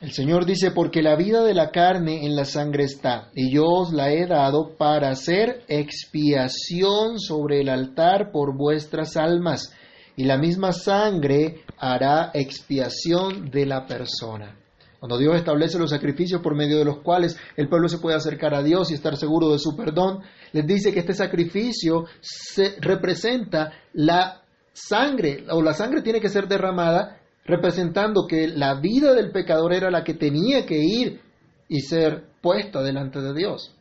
El 0.00 0.12
Señor 0.12 0.46
dice, 0.46 0.70
porque 0.70 1.02
la 1.02 1.16
vida 1.16 1.42
de 1.42 1.54
la 1.54 1.70
carne 1.72 2.24
en 2.24 2.36
la 2.36 2.44
sangre 2.44 2.84
está, 2.84 3.30
y 3.34 3.52
yo 3.52 3.64
os 3.64 3.92
la 3.92 4.12
he 4.12 4.28
dado 4.28 4.76
para 4.76 5.10
hacer 5.10 5.64
expiación 5.66 7.18
sobre 7.18 7.62
el 7.62 7.68
altar 7.68 8.30
por 8.30 8.56
vuestras 8.56 9.16
almas. 9.16 9.74
y 10.16 10.24
la 10.24 10.36
misma 10.36 10.72
sangre 10.72 11.62
hará 11.78 12.32
expiación 12.34 13.52
de 13.52 13.66
la 13.66 13.86
persona. 13.86 14.56
Cuando 14.98 15.16
Dios 15.16 15.36
establece 15.36 15.78
los 15.78 15.90
sacrificios 15.90 16.42
por 16.42 16.56
medio 16.56 16.76
de 16.76 16.84
los 16.84 16.98
cuales 17.02 17.38
el 17.56 17.68
pueblo 17.68 17.88
se 17.88 17.98
puede 17.98 18.16
acercar 18.16 18.52
a 18.52 18.64
Dios 18.64 18.90
y 18.90 18.94
estar 18.94 19.16
seguro 19.16 19.52
de 19.52 19.60
su 19.60 19.76
perdón, 19.76 20.22
les 20.52 20.66
dice 20.66 20.92
que 20.92 20.98
este 20.98 21.14
sacrificio 21.14 22.06
se 22.20 22.74
representa 22.80 23.74
la 23.92 24.42
sangre, 24.72 25.44
o 25.52 25.62
la 25.62 25.72
sangre 25.72 26.02
tiene 26.02 26.20
que 26.20 26.28
ser 26.28 26.48
derramada, 26.48 27.20
representando 27.48 28.26
que 28.28 28.46
la 28.46 28.78
vida 28.78 29.14
del 29.14 29.32
pecador 29.32 29.72
era 29.72 29.90
la 29.90 30.04
que 30.04 30.14
tenía 30.14 30.66
que 30.66 30.78
ir 30.78 31.20
y 31.68 31.80
ser 31.80 32.24
puesta 32.42 32.82
delante 32.82 33.20
de 33.20 33.34
Dios. 33.34 33.74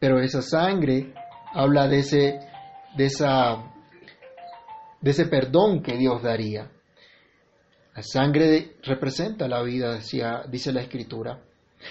Pero 0.00 0.20
esa 0.20 0.42
sangre 0.42 1.14
habla 1.54 1.88
de 1.88 2.00
ese, 2.00 2.40
de 2.96 3.06
esa, 3.06 3.72
de 5.00 5.10
ese 5.10 5.26
perdón 5.26 5.82
que 5.82 5.96
Dios 5.96 6.22
daría. 6.22 6.68
La 7.94 8.02
sangre 8.02 8.76
representa 8.82 9.46
la 9.46 9.62
vida, 9.62 10.00
dice 10.48 10.72
la 10.72 10.82
escritura. 10.82 11.40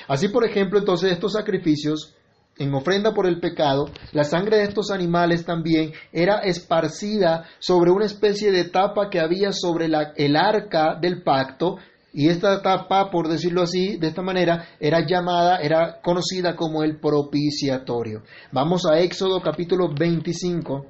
Así, 0.10 0.28
por 0.28 0.46
ejemplo, 0.46 0.80
entonces 0.80 1.13
estos 1.13 1.34
sacrificios 1.34 2.13
en 2.58 2.74
ofrenda 2.74 3.13
por 3.13 3.26
el 3.26 3.39
pecado, 3.39 3.89
la 4.12 4.24
sangre 4.24 4.58
de 4.58 4.63
estos 4.63 4.92
animales 4.92 5.46
también 5.46 5.92
era 6.12 6.39
esparcida 6.39 7.46
sobre 7.60 7.92
una 7.92 8.06
especie 8.06 8.52
de 8.52 8.66
tapa 8.66 9.10
que 9.10 9.20
había 9.20 9.52
sobre 9.52 9.88
el 9.88 10.36
arca 10.36 10.96
del 11.00 11.24
pacto, 11.24 11.78
y 12.16 12.30
esta 12.30 12.62
tapa, 12.62 13.10
por 13.10 13.28
decirlo 13.28 13.63
así, 13.63 13.98
de 13.98 14.08
esta 14.08 14.22
manera, 14.22 14.68
era 14.80 15.04
llamada, 15.04 15.58
era 15.58 16.00
conocida 16.00 16.56
como 16.56 16.84
el 16.84 17.00
propiciatorio. 17.00 18.22
Vamos 18.52 18.86
a 18.86 19.00
Éxodo 19.00 19.42
capítulo 19.42 19.89
25 19.92 20.86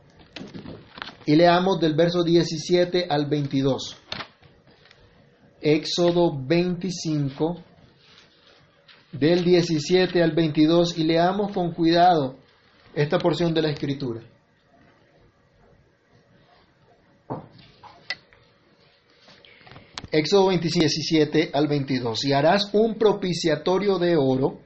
y 1.26 1.36
leamos 1.38 1.80
del 1.80 1.96
verso 1.96 2.24
17 2.24 3.08
al 3.10 3.28
22. 3.28 3.96
Éxodo 5.62 6.38
25, 6.38 7.56
del 9.14 9.44
17 9.44 10.22
al 10.22 10.32
22, 10.32 10.98
y 10.98 11.04
leamos 11.04 11.52
con 11.54 11.72
cuidado 11.72 12.36
esta 12.94 13.18
porción 13.20 13.54
de 13.54 13.62
la 13.62 13.70
escritura. 13.70 14.22
Éxodo 20.12 20.50
17 20.50 21.50
al 21.54 21.68
22. 21.68 22.26
Y 22.26 22.34
harás 22.34 22.70
un 22.74 23.00
propiciatorio 23.00 23.98
de 23.98 24.16
oro, 24.16 24.60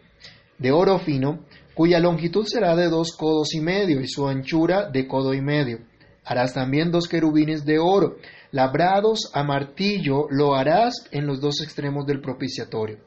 de 0.57 0.71
oro 0.71 0.99
fino, 0.99 1.45
cuya 1.73 1.99
longitud 1.99 2.45
será 2.45 2.75
de 2.75 2.89
dos 2.89 3.15
codos 3.15 3.53
y 3.53 3.61
medio 3.61 4.01
y 4.01 4.09
su 4.09 4.27
anchura 4.27 4.89
de 4.89 5.07
codo 5.07 5.33
y 5.33 5.41
medio. 5.41 5.79
Harás 6.25 6.53
también 6.53 6.91
dos 6.91 7.07
querubines 7.07 7.63
de 7.63 7.79
oro, 7.79 8.17
labrados 8.51 9.31
a 9.33 9.43
martillo, 9.43 10.27
lo 10.29 10.55
harás 10.55 11.07
en 11.11 11.25
los 11.25 11.39
dos 11.39 11.61
extremos 11.61 12.05
del 12.05 12.19
propiciatorio. 12.19 13.06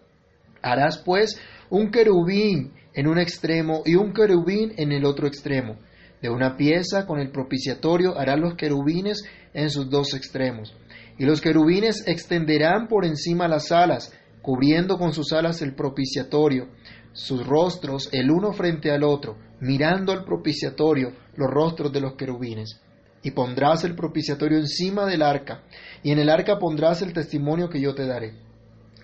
Harás 0.62 0.98
pues 0.98 1.40
un 1.70 1.90
querubín 1.90 2.72
en 2.94 3.06
un 3.06 3.18
extremo 3.18 3.82
y 3.84 3.94
un 3.94 4.12
querubín 4.12 4.72
en 4.76 4.92
el 4.92 5.04
otro 5.04 5.26
extremo. 5.26 5.76
De 6.20 6.28
una 6.28 6.56
pieza 6.56 7.06
con 7.06 7.18
el 7.18 7.30
propiciatorio 7.30 8.18
harás 8.18 8.38
los 8.38 8.54
querubines 8.54 9.22
en 9.54 9.70
sus 9.70 9.88
dos 9.88 10.14
extremos. 10.14 10.74
Y 11.18 11.24
los 11.24 11.40
querubines 11.40 12.06
extenderán 12.06 12.88
por 12.88 13.04
encima 13.04 13.48
las 13.48 13.72
alas, 13.72 14.12
cubriendo 14.42 14.98
con 14.98 15.12
sus 15.12 15.32
alas 15.32 15.62
el 15.62 15.74
propiciatorio, 15.74 16.68
sus 17.12 17.46
rostros 17.46 18.08
el 18.12 18.30
uno 18.30 18.52
frente 18.52 18.90
al 18.90 19.02
otro, 19.02 19.36
mirando 19.60 20.12
al 20.12 20.24
propiciatorio 20.24 21.12
los 21.36 21.50
rostros 21.50 21.92
de 21.92 22.00
los 22.00 22.14
querubines. 22.14 22.80
Y 23.22 23.32
pondrás 23.32 23.84
el 23.84 23.94
propiciatorio 23.94 24.58
encima 24.58 25.04
del 25.06 25.22
arca, 25.22 25.62
y 26.02 26.10
en 26.10 26.18
el 26.18 26.30
arca 26.30 26.58
pondrás 26.58 27.02
el 27.02 27.12
testimonio 27.12 27.68
que 27.68 27.80
yo 27.80 27.94
te 27.94 28.06
daré. 28.06 28.34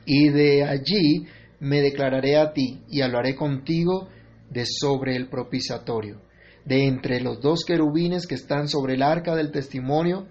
Y 0.06 0.30
de 0.30 0.64
allí 0.64 1.26
me 1.60 1.80
declararé 1.80 2.36
a 2.36 2.52
ti, 2.52 2.82
y 2.88 3.02
hablaré 3.02 3.34
contigo 3.34 4.08
de 4.50 4.64
sobre 4.66 5.16
el 5.16 5.28
propiciatorio. 5.28 6.20
De 6.64 6.86
entre 6.86 7.20
los 7.20 7.40
dos 7.40 7.64
querubines 7.64 8.26
que 8.26 8.34
están 8.34 8.68
sobre 8.68 8.94
el 8.94 9.02
arca 9.02 9.34
del 9.34 9.52
testimonio, 9.52 10.26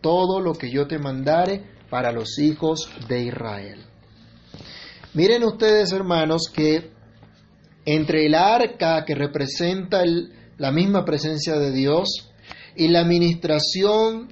todo 0.00 0.40
lo 0.40 0.54
que 0.54 0.70
yo 0.70 0.86
te 0.86 0.98
mandare 0.98 1.64
para 1.90 2.12
los 2.12 2.38
hijos 2.38 2.90
de 3.08 3.22
Israel. 3.22 3.84
Miren 5.14 5.44
ustedes, 5.44 5.92
hermanos, 5.92 6.50
que 6.52 6.90
entre 7.84 8.26
el 8.26 8.34
arca 8.34 9.04
que 9.04 9.14
representa 9.14 10.02
la 10.58 10.72
misma 10.72 11.04
presencia 11.04 11.56
de 11.58 11.72
Dios 11.72 12.30
y 12.74 12.88
la 12.88 13.00
administración 13.00 14.28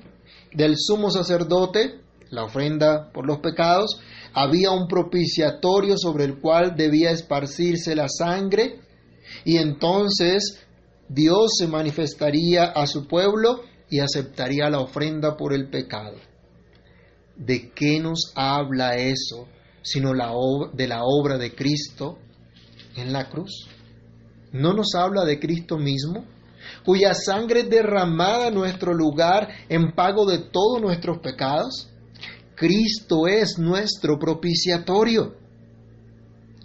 del 0.53 0.75
sumo 0.77 1.11
sacerdote, 1.11 2.01
la 2.31 2.45
ofrenda 2.45 3.11
por 3.13 3.27
los 3.27 3.39
pecados, 3.39 4.01
había 4.35 4.73
un 4.73 4.89
propiciatorio 4.89 5.97
sobre 5.97 6.25
el 6.25 6.41
cual 6.41 6.75
debía 6.77 7.13
esparcirse 7.13 7.95
la 7.95 8.09
sangre 8.09 8.81
y 9.45 9.59
entonces 9.59 10.67
Dios 11.09 11.53
se 11.59 11.69
manifestaría 11.69 12.65
a 12.65 12.87
su 12.87 13.07
pueblo 13.07 13.63
y 13.89 14.01
aceptaría 14.01 14.69
la 14.71 14.81
ofrenda 14.81 15.37
por 15.37 15.55
el 15.55 15.69
pecado. 15.69 16.17
¿De 17.37 17.71
qué 17.71 18.01
nos 18.01 18.33
habla 18.35 18.97
eso 18.97 19.49
sino 19.83 20.15
la 20.15 20.33
de 20.73 20.89
la 20.89 21.03
obra 21.05 21.37
de 21.39 21.55
Cristo 21.55 22.19
en 22.97 23.13
la 23.13 23.29
cruz? 23.29 23.69
¿No 24.53 24.73
nos 24.73 24.95
habla 24.95 25.25
de 25.25 25.39
Cristo 25.39 25.79
mismo, 25.79 26.25
cuya 26.85 27.13
sangre 27.15 27.61
es 27.61 27.71
derramada 27.71 28.49
en 28.49 28.55
nuestro 28.55 28.95
lugar 28.95 29.49
en 29.69 29.93
pago 29.93 30.27
de 30.27 30.39
todos 30.39 30.81
nuestros 30.81 31.19
pecados? 31.19 31.91
Cristo 32.57 33.27
es 33.27 33.59
nuestro 33.59 34.19
propiciatorio, 34.19 35.35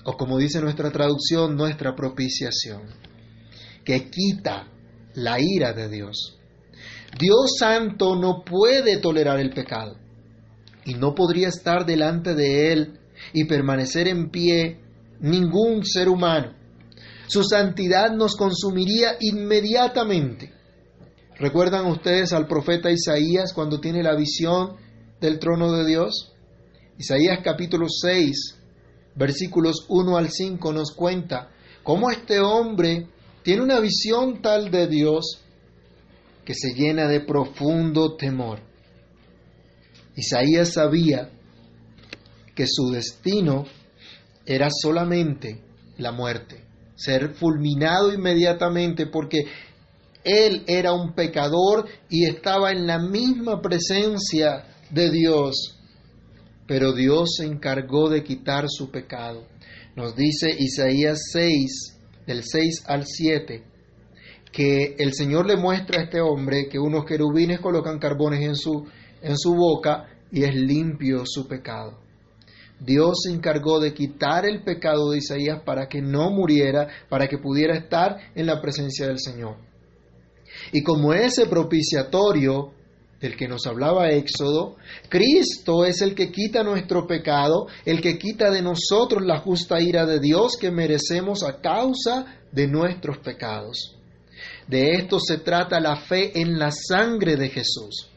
o 0.03 0.17
como 0.17 0.37
dice 0.37 0.61
nuestra 0.61 0.91
traducción, 0.91 1.55
nuestra 1.55 1.95
propiciación, 1.95 2.83
que 3.83 4.09
quita 4.09 4.67
la 5.15 5.37
ira 5.39 5.73
de 5.73 5.89
Dios. 5.89 6.37
Dios 7.17 7.55
santo 7.57 8.15
no 8.15 8.43
puede 8.43 8.97
tolerar 8.97 9.39
el 9.39 9.49
pecado 9.49 9.97
y 10.85 10.93
no 10.93 11.15
podría 11.15 11.47
estar 11.47 11.85
delante 11.85 12.35
de 12.35 12.71
él 12.71 12.99
y 13.33 13.45
permanecer 13.45 14.07
en 14.07 14.29
pie 14.29 14.79
ningún 15.19 15.83
ser 15.85 16.07
humano. 16.07 16.53
Su 17.27 17.43
santidad 17.43 18.11
nos 18.11 18.35
consumiría 18.35 19.15
inmediatamente. 19.19 20.53
¿Recuerdan 21.37 21.87
ustedes 21.87 22.33
al 22.33 22.47
profeta 22.47 22.91
Isaías 22.91 23.53
cuando 23.53 23.79
tiene 23.79 24.03
la 24.03 24.15
visión 24.15 24.75
del 25.19 25.39
trono 25.39 25.71
de 25.73 25.85
Dios? 25.85 26.33
Isaías 26.97 27.39
capítulo 27.43 27.87
6, 27.89 28.55
versículos 29.15 29.85
1 29.87 30.17
al 30.17 30.29
5 30.29 30.73
nos 30.73 30.91
cuenta 30.91 31.49
cómo 31.83 32.11
este 32.11 32.39
hombre 32.39 33.07
tiene 33.43 33.63
una 33.63 33.79
visión 33.79 34.41
tal 34.41 34.69
de 34.71 34.87
Dios 34.87 35.41
que 36.45 36.53
se 36.53 36.73
llena 36.73 37.07
de 37.07 37.21
profundo 37.21 38.15
temor. 38.15 38.59
Isaías 40.15 40.73
sabía 40.73 41.29
que 42.55 42.65
su 42.67 42.91
destino 42.91 43.65
era 44.45 44.67
solamente 44.69 45.63
la 45.97 46.11
muerte, 46.11 46.65
ser 46.95 47.35
fulminado 47.35 48.11
inmediatamente 48.13 49.05
porque 49.07 49.45
él 50.23 50.63
era 50.67 50.91
un 50.91 51.13
pecador 51.13 51.87
y 52.09 52.25
estaba 52.25 52.71
en 52.71 52.85
la 52.85 52.99
misma 52.99 53.61
presencia 53.61 54.65
de 54.89 55.11
Dios. 55.11 55.79
Pero 56.67 56.93
Dios 56.93 57.35
se 57.37 57.45
encargó 57.45 58.09
de 58.09 58.23
quitar 58.23 58.65
su 58.67 58.91
pecado. 58.91 59.47
Nos 59.95 60.15
dice 60.15 60.49
Isaías 60.57 61.19
6, 61.31 61.97
del 62.27 62.43
6 62.43 62.83
al 62.87 63.05
7, 63.05 63.63
que 64.51 64.95
el 64.99 65.13
Señor 65.13 65.47
le 65.47 65.57
muestra 65.57 65.99
a 65.99 66.03
este 66.03 66.21
hombre 66.21 66.67
que 66.69 66.79
unos 66.79 67.05
querubines 67.05 67.59
colocan 67.59 67.99
carbones 67.99 68.41
en 68.41 68.55
su, 68.55 68.87
en 69.21 69.37
su 69.37 69.55
boca 69.55 70.07
y 70.31 70.43
es 70.43 70.53
limpio 70.55 71.23
su 71.25 71.47
pecado. 71.47 71.99
Dios 72.79 73.23
se 73.23 73.33
encargó 73.33 73.79
de 73.79 73.93
quitar 73.93 74.45
el 74.45 74.63
pecado 74.63 75.11
de 75.11 75.17
Isaías 75.17 75.61
para 75.65 75.87
que 75.87 76.01
no 76.01 76.29
muriera, 76.29 76.87
para 77.09 77.27
que 77.27 77.37
pudiera 77.37 77.75
estar 77.75 78.17
en 78.35 78.45
la 78.45 78.61
presencia 78.61 79.07
del 79.07 79.19
Señor. 79.19 79.57
Y 80.71 80.81
como 80.83 81.13
ese 81.13 81.45
propiciatorio 81.47 82.73
del 83.21 83.35
que 83.35 83.47
nos 83.47 83.67
hablaba 83.67 84.11
Éxodo, 84.11 84.77
Cristo 85.09 85.85
es 85.85 86.01
el 86.01 86.15
que 86.15 86.31
quita 86.31 86.63
nuestro 86.63 87.05
pecado, 87.05 87.67
el 87.85 88.01
que 88.01 88.17
quita 88.17 88.49
de 88.49 88.61
nosotros 88.61 89.23
la 89.25 89.39
justa 89.39 89.81
ira 89.81 90.05
de 90.05 90.19
Dios 90.19 90.57
que 90.59 90.71
merecemos 90.71 91.43
a 91.43 91.59
causa 91.59 92.37
de 92.51 92.67
nuestros 92.67 93.17
pecados. 93.17 93.95
De 94.67 94.91
esto 94.93 95.19
se 95.19 95.39
trata 95.39 95.79
la 95.79 95.97
fe 95.97 96.39
en 96.39 96.57
la 96.57 96.71
sangre 96.71 97.35
de 97.35 97.49
Jesús. 97.49 98.09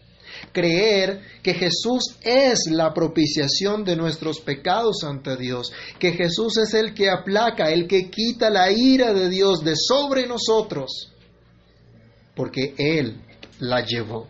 Creer 0.53 1.21
que 1.43 1.55
Jesús 1.55 2.17
es 2.23 2.71
la 2.71 2.93
propiciación 2.93 3.85
de 3.85 3.97
nuestros 3.97 4.41
pecados 4.41 5.03
ante 5.05 5.37
Dios, 5.37 5.73
que 5.99 6.13
Jesús 6.13 6.59
es 6.59 6.75
el 6.75 6.95
que 6.95 7.11
aplaca, 7.11 7.71
el 7.71 7.87
que 7.87 8.11
quita 8.11 8.51
la 8.51 8.71
ira 8.71 9.13
de 9.13 9.29
Dios 9.29 9.65
de 9.65 9.75
sobre 9.77 10.27
nosotros, 10.27 11.13
porque 12.35 12.75
Él 12.77 13.21
la 13.61 13.85
llevó. 13.85 14.29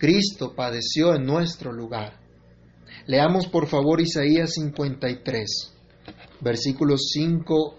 Cristo 0.00 0.54
padeció 0.54 1.14
en 1.14 1.26
nuestro 1.26 1.74
lugar. 1.74 2.18
Leamos 3.06 3.46
por 3.48 3.68
favor 3.68 4.00
Isaías 4.00 4.54
53, 4.54 5.74
versículos 6.40 7.10
5 7.12 7.78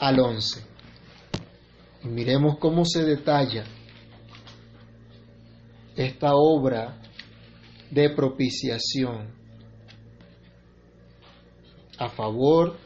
al 0.00 0.18
11. 0.18 0.64
Y 2.02 2.08
miremos 2.08 2.58
cómo 2.58 2.84
se 2.84 3.04
detalla 3.04 3.62
esta 5.94 6.34
obra 6.34 7.00
de 7.92 8.10
propiciación 8.16 9.32
a 11.98 12.08
favor 12.08 12.78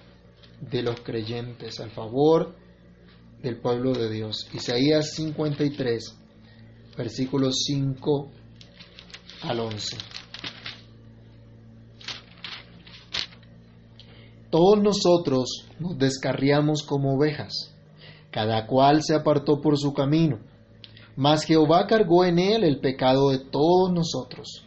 de 0.60 0.82
los 0.82 1.00
creyentes, 1.00 1.80
a 1.80 1.88
favor 1.88 2.54
del 3.40 3.58
pueblo 3.62 3.94
de 3.94 4.10
Dios. 4.10 4.46
Isaías 4.52 5.14
53, 5.14 6.18
versículos 6.98 7.62
5 7.64 8.30
al 8.30 8.43
11. 9.52 9.96
Todos 14.50 14.82
nosotros 14.82 15.66
nos 15.78 15.98
descarriamos 15.98 16.82
como 16.82 17.14
ovejas, 17.14 17.74
cada 18.30 18.66
cual 18.66 19.02
se 19.02 19.14
apartó 19.14 19.60
por 19.60 19.78
su 19.78 19.92
camino, 19.92 20.38
mas 21.16 21.44
Jehová 21.44 21.86
cargó 21.86 22.24
en 22.24 22.38
él 22.38 22.64
el 22.64 22.80
pecado 22.80 23.30
de 23.30 23.38
todos 23.38 23.92
nosotros. 23.92 24.64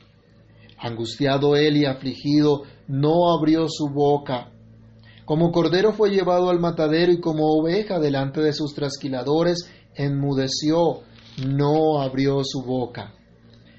Angustiado 0.78 1.56
él 1.56 1.78
y 1.78 1.86
afligido, 1.86 2.64
no 2.88 3.32
abrió 3.36 3.66
su 3.68 3.90
boca. 3.90 4.52
Como 5.26 5.52
cordero 5.52 5.92
fue 5.92 6.12
llevado 6.12 6.50
al 6.50 6.60
matadero 6.60 7.12
y 7.12 7.20
como 7.20 7.46
oveja 7.48 8.00
delante 8.00 8.42
de 8.42 8.54
sus 8.54 8.74
trasquiladores, 8.74 9.70
enmudeció, 9.96 11.02
no 11.46 12.00
abrió 12.00 12.42
su 12.44 12.62
boca. 12.62 13.14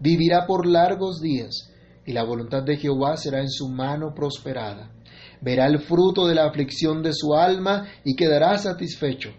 vivirá 0.00 0.46
por 0.46 0.66
largos 0.66 1.20
días, 1.20 1.72
y 2.06 2.12
la 2.12 2.24
voluntad 2.24 2.62
de 2.62 2.76
Jehová 2.76 3.16
será 3.16 3.40
en 3.40 3.50
su 3.50 3.68
mano 3.68 4.14
prosperada. 4.14 4.90
Verá 5.40 5.66
el 5.66 5.80
fruto 5.80 6.26
de 6.26 6.34
la 6.34 6.46
aflicción 6.46 7.02
de 7.02 7.12
su 7.12 7.34
alma 7.34 7.86
y 8.04 8.16
quedará 8.16 8.56
satisfecho. 8.58 9.30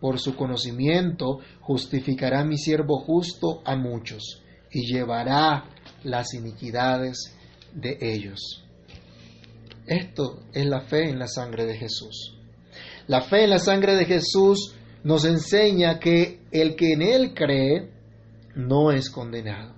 Por 0.00 0.18
su 0.18 0.36
conocimiento 0.36 1.38
justificará 1.60 2.44
mi 2.44 2.58
siervo 2.58 2.98
justo 3.00 3.62
a 3.64 3.76
muchos, 3.76 4.42
y 4.70 4.92
llevará 4.92 5.64
las 6.04 6.34
iniquidades 6.34 7.36
de 7.72 7.96
ellos. 8.00 8.64
Esto 9.86 10.40
es 10.52 10.66
la 10.66 10.80
fe 10.80 11.08
en 11.08 11.18
la 11.18 11.28
sangre 11.28 11.64
de 11.64 11.76
Jesús. 11.76 12.36
La 13.06 13.22
fe 13.22 13.44
en 13.44 13.50
la 13.50 13.58
sangre 13.58 13.94
de 13.94 14.04
Jesús 14.04 14.74
nos 15.04 15.24
enseña 15.24 16.00
que 16.00 16.40
el 16.50 16.74
que 16.74 16.94
en 16.94 17.02
Él 17.02 17.34
cree 17.34 17.92
no 18.56 18.90
es 18.90 19.08
condenado. 19.10 19.75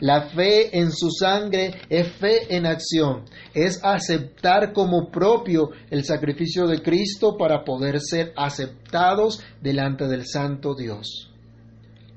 La 0.00 0.28
fe 0.28 0.78
en 0.78 0.92
su 0.92 1.10
sangre 1.10 1.80
es 1.88 2.12
fe 2.12 2.54
en 2.54 2.66
acción, 2.66 3.24
es 3.54 3.82
aceptar 3.82 4.72
como 4.72 5.10
propio 5.10 5.70
el 5.90 6.04
sacrificio 6.04 6.66
de 6.66 6.82
Cristo 6.82 7.36
para 7.38 7.64
poder 7.64 8.00
ser 8.00 8.32
aceptados 8.36 9.42
delante 9.62 10.06
del 10.06 10.26
Santo 10.26 10.74
Dios. 10.74 11.32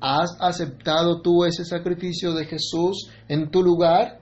¿Has 0.02 0.38
aceptado 0.40 1.22
tú 1.22 1.46
ese 1.46 1.66
sacrificio 1.66 2.34
de 2.34 2.46
Jesús 2.46 3.10
en 3.28 3.50
tu 3.50 3.64
lugar? 3.64 4.20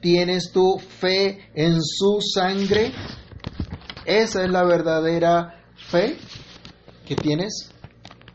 ¿Tienes 0.00 0.50
tu 0.52 0.78
fe 0.78 1.50
en 1.54 1.82
su 1.82 2.20
sangre? 2.20 2.92
Esa 4.06 4.44
es 4.44 4.50
la 4.50 4.64
verdadera 4.64 5.62
fe 5.76 6.16
que 7.06 7.16
tienes, 7.16 7.70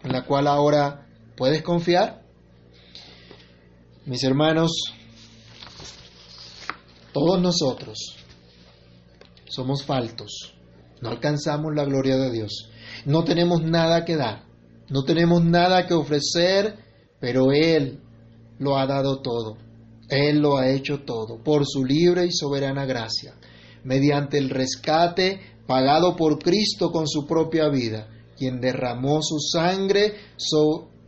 en 0.04 0.12
la 0.12 0.26
cual 0.26 0.47
ahora 0.47 1.08
puedes 1.36 1.62
confiar. 1.62 2.19
Mis 4.10 4.24
hermanos, 4.24 4.72
todos 7.14 7.39
nosotros 7.39 8.16
somos 9.47 9.84
faltos, 9.86 10.55
no 10.99 11.10
alcanzamos 11.10 11.76
la 11.76 11.86
gloria 11.86 12.18
de 12.18 12.32
Dios, 12.32 12.72
no 13.05 13.24
tenemos 13.24 13.62
nada 13.62 14.05
que 14.05 14.16
dar, 14.16 14.45
no 14.89 15.03
tenemos 15.03 15.45
nada 15.45 15.86
que 15.86 15.93
ofrecer, 15.93 16.80
pero 17.20 17.51
Él 17.51 17.99
lo 18.57 18.80
ha 18.80 18.88
dado 18.88 19.22
todo, 19.22 19.57
Él 20.10 20.39
lo 20.39 20.57
ha 20.57 20.72
hecho 20.72 21.03
todo, 21.03 21.43
por 21.43 21.68
su 21.68 21.86
libre 21.86 22.26
y 22.26 22.32
soberana 22.32 22.88
gracia, 22.88 23.36
mediante 23.84 24.39
el 24.39 24.49
rescate 24.49 25.39
pagado 25.68 26.16
por 26.16 26.39
Cristo 26.39 26.91
con 26.91 27.07
su 27.07 27.28
propia 27.28 27.70
vida, 27.70 28.10
quien 28.36 28.60
derramó 28.60 29.22
su 29.22 29.38
sangre 29.39 30.16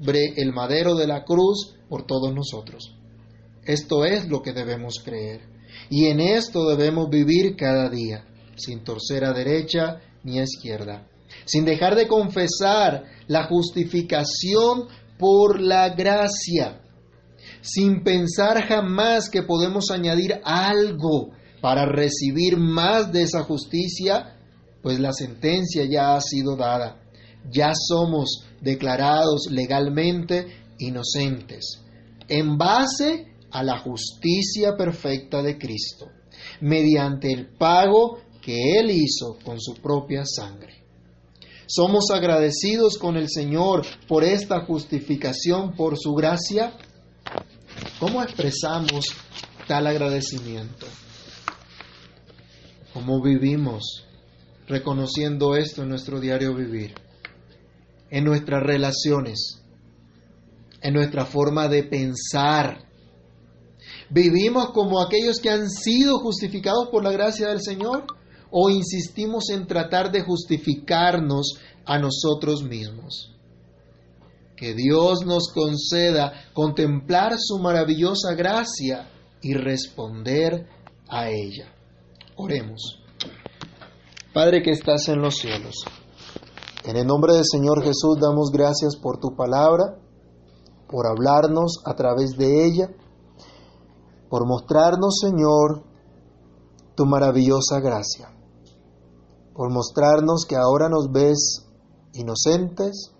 el 0.05 0.53
madero 0.53 0.95
de 0.95 1.07
la 1.07 1.23
cruz 1.23 1.75
por 1.89 2.05
todos 2.05 2.33
nosotros. 2.33 2.95
Esto 3.63 4.05
es 4.05 4.27
lo 4.27 4.41
que 4.41 4.53
debemos 4.53 5.01
creer. 5.03 5.41
Y 5.89 6.05
en 6.05 6.19
esto 6.19 6.65
debemos 6.69 7.09
vivir 7.09 7.55
cada 7.55 7.89
día, 7.89 8.25
sin 8.55 8.83
torcer 8.83 9.23
a 9.23 9.33
derecha 9.33 10.01
ni 10.23 10.39
a 10.39 10.43
izquierda, 10.43 11.07
sin 11.45 11.65
dejar 11.65 11.95
de 11.95 12.07
confesar 12.07 13.05
la 13.27 13.45
justificación 13.45 14.87
por 15.17 15.61
la 15.61 15.89
gracia, 15.89 16.81
sin 17.61 18.03
pensar 18.03 18.67
jamás 18.67 19.29
que 19.29 19.43
podemos 19.43 19.91
añadir 19.91 20.41
algo 20.43 21.31
para 21.61 21.85
recibir 21.85 22.57
más 22.57 23.11
de 23.11 23.21
esa 23.21 23.43
justicia, 23.43 24.37
pues 24.81 24.99
la 24.99 25.13
sentencia 25.13 25.85
ya 25.85 26.15
ha 26.15 26.21
sido 26.21 26.55
dada. 26.55 26.99
Ya 27.51 27.73
somos 27.75 28.45
declarados 28.61 29.47
legalmente 29.49 30.47
inocentes, 30.79 31.81
en 32.27 32.57
base 32.57 33.27
a 33.51 33.63
la 33.63 33.79
justicia 33.79 34.77
perfecta 34.77 35.41
de 35.41 35.57
Cristo, 35.57 36.07
mediante 36.61 37.31
el 37.31 37.47
pago 37.57 38.19
que 38.41 38.79
Él 38.79 38.91
hizo 38.91 39.37
con 39.43 39.59
su 39.59 39.75
propia 39.75 40.23
sangre. 40.25 40.81
Somos 41.67 42.11
agradecidos 42.11 42.97
con 42.97 43.15
el 43.15 43.29
Señor 43.29 43.85
por 44.07 44.23
esta 44.23 44.65
justificación, 44.65 45.73
por 45.73 45.97
su 45.97 46.13
gracia. 46.13 46.73
¿Cómo 47.99 48.21
expresamos 48.21 49.05
tal 49.67 49.87
agradecimiento? 49.87 50.85
¿Cómo 52.93 53.21
vivimos 53.21 54.03
reconociendo 54.67 55.55
esto 55.55 55.83
en 55.83 55.89
nuestro 55.89 56.19
diario 56.19 56.53
vivir? 56.53 56.93
En 58.11 58.25
nuestras 58.25 58.61
relaciones, 58.61 59.63
en 60.81 60.93
nuestra 60.93 61.25
forma 61.25 61.67
de 61.67 61.83
pensar. 61.83 62.85
¿Vivimos 64.09 64.71
como 64.71 65.01
aquellos 65.01 65.39
que 65.39 65.49
han 65.49 65.69
sido 65.69 66.19
justificados 66.19 66.89
por 66.89 67.03
la 67.03 67.11
gracia 67.11 67.47
del 67.47 67.61
Señor? 67.61 68.05
¿O 68.51 68.69
insistimos 68.69 69.49
en 69.49 69.65
tratar 69.65 70.11
de 70.11 70.21
justificarnos 70.21 71.53
a 71.85 71.97
nosotros 71.97 72.63
mismos? 72.63 73.33
Que 74.57 74.73
Dios 74.73 75.25
nos 75.25 75.51
conceda 75.53 76.51
contemplar 76.53 77.33
su 77.39 77.57
maravillosa 77.59 78.35
gracia 78.35 79.09
y 79.41 79.53
responder 79.53 80.67
a 81.07 81.29
ella. 81.29 81.73
Oremos. 82.35 82.99
Padre 84.33 84.61
que 84.61 84.71
estás 84.71 85.07
en 85.07 85.21
los 85.21 85.37
cielos, 85.37 85.75
en 86.83 86.97
el 86.97 87.05
nombre 87.05 87.33
del 87.33 87.45
Señor 87.45 87.83
Jesús 87.83 88.17
damos 88.19 88.49
gracias 88.51 88.95
por 88.95 89.19
tu 89.19 89.35
palabra, 89.35 89.99
por 90.87 91.05
hablarnos 91.05 91.81
a 91.85 91.93
través 91.93 92.31
de 92.37 92.65
ella, 92.65 92.89
por 94.29 94.47
mostrarnos, 94.47 95.19
Señor, 95.19 95.83
tu 96.95 97.05
maravillosa 97.05 97.79
gracia, 97.79 98.33
por 99.53 99.71
mostrarnos 99.71 100.45
que 100.47 100.55
ahora 100.55 100.89
nos 100.89 101.11
ves 101.11 101.67
inocentes, 102.13 103.11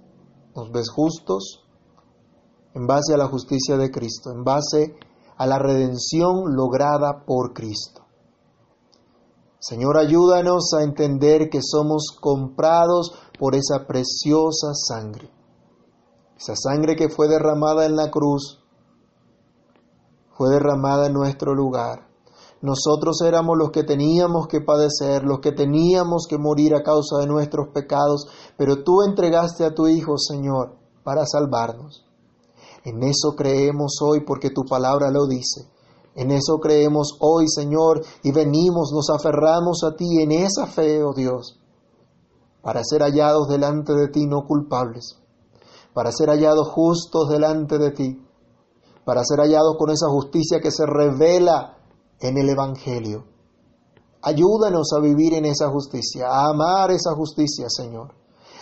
nos 0.55 0.72
ves 0.72 0.89
justos, 0.89 1.64
en 2.74 2.88
base 2.88 3.14
a 3.14 3.18
la 3.18 3.28
justicia 3.28 3.78
de 3.78 3.91
Cristo, 3.91 4.32
en 4.32 4.43
base 4.43 4.95
a 5.38 5.45
la 5.45 5.59
redención 5.59 6.55
lograda 6.55 7.26
por 7.26 7.53
Cristo. 7.53 8.01
Señor, 9.62 9.99
ayúdanos 9.99 10.74
a 10.74 10.82
entender 10.82 11.51
que 11.51 11.59
somos 11.62 12.18
comprados 12.20 13.14
por 13.38 13.53
esa 13.53 13.86
preciosa 13.86 14.74
sangre. 14.74 15.30
Esa 16.36 16.55
sangre 16.55 16.95
que 16.95 17.09
fue 17.09 17.28
derramada 17.28 17.86
en 17.86 17.95
la 17.95 18.09
cruz 18.09 18.59
fue 20.36 20.49
derramada 20.49 21.05
en 21.05 21.14
nuestro 21.14 21.53
lugar. 21.53 22.07
Nosotros 22.64 23.22
éramos 23.22 23.55
los 23.55 23.70
que 23.70 23.84
teníamos 23.84 24.47
que 24.47 24.62
padecer, 24.62 25.24
los 25.24 25.41
que 25.41 25.51
teníamos 25.51 26.26
que 26.28 26.39
morir 26.39 26.74
a 26.74 26.82
causa 26.82 27.20
de 27.20 27.28
nuestros 27.28 27.68
pecados, 27.72 28.26
pero 28.57 28.84
tú 28.84 29.03
entregaste 29.03 29.64
a 29.64 29.76
tu 29.76 29.88
Hijo, 29.88 30.18
Señor, 30.18 30.76
para 31.03 31.28
salvarnos. 31.28 32.03
En 32.84 33.03
eso 33.03 33.36
creemos 33.38 33.99
hoy 34.01 34.22
porque 34.26 34.49
tu 34.49 34.64
palabra 34.64 35.12
lo 35.12 35.28
dice. 35.28 35.70
En 36.16 36.32
eso 36.32 36.59
creemos 36.59 37.18
hoy, 37.22 37.47
Señor, 37.47 38.03
y 38.24 38.32
venimos, 38.32 38.91
nos 38.93 39.09
aferramos 39.09 39.84
a 39.84 39.95
ti 39.95 40.22
en 40.22 40.32
esa 40.32 40.68
fe, 40.68 41.03
oh 41.03 41.14
Dios, 41.14 41.57
para 42.62 42.84
ser 42.84 43.01
hallados 43.01 43.47
delante 43.47 43.93
de 43.93 44.09
ti 44.09 44.28
no 44.28 44.45
culpables, 44.45 45.18
para 45.93 46.12
ser 46.12 46.30
hallados 46.30 46.68
justos 46.70 47.30
delante 47.30 47.78
de 47.78 47.91
ti, 47.91 48.26
para 49.05 49.24
ser 49.24 49.39
hallados 49.39 49.78
con 49.78 49.89
esa 49.89 50.07
justicia 50.09 50.59
que 50.59 50.72
se 50.72 50.86
revela 50.86 51.78
en 52.20 52.38
el 52.38 52.49
Evangelio. 52.49 53.26
Ayúdanos 54.22 54.91
a 54.95 54.99
vivir 54.99 55.34
en 55.34 55.45
esa 55.45 55.70
justicia, 55.70 56.28
a 56.28 56.49
amar 56.49 56.91
esa 56.91 57.16
justicia, 57.16 57.68
Señor, 57.70 58.14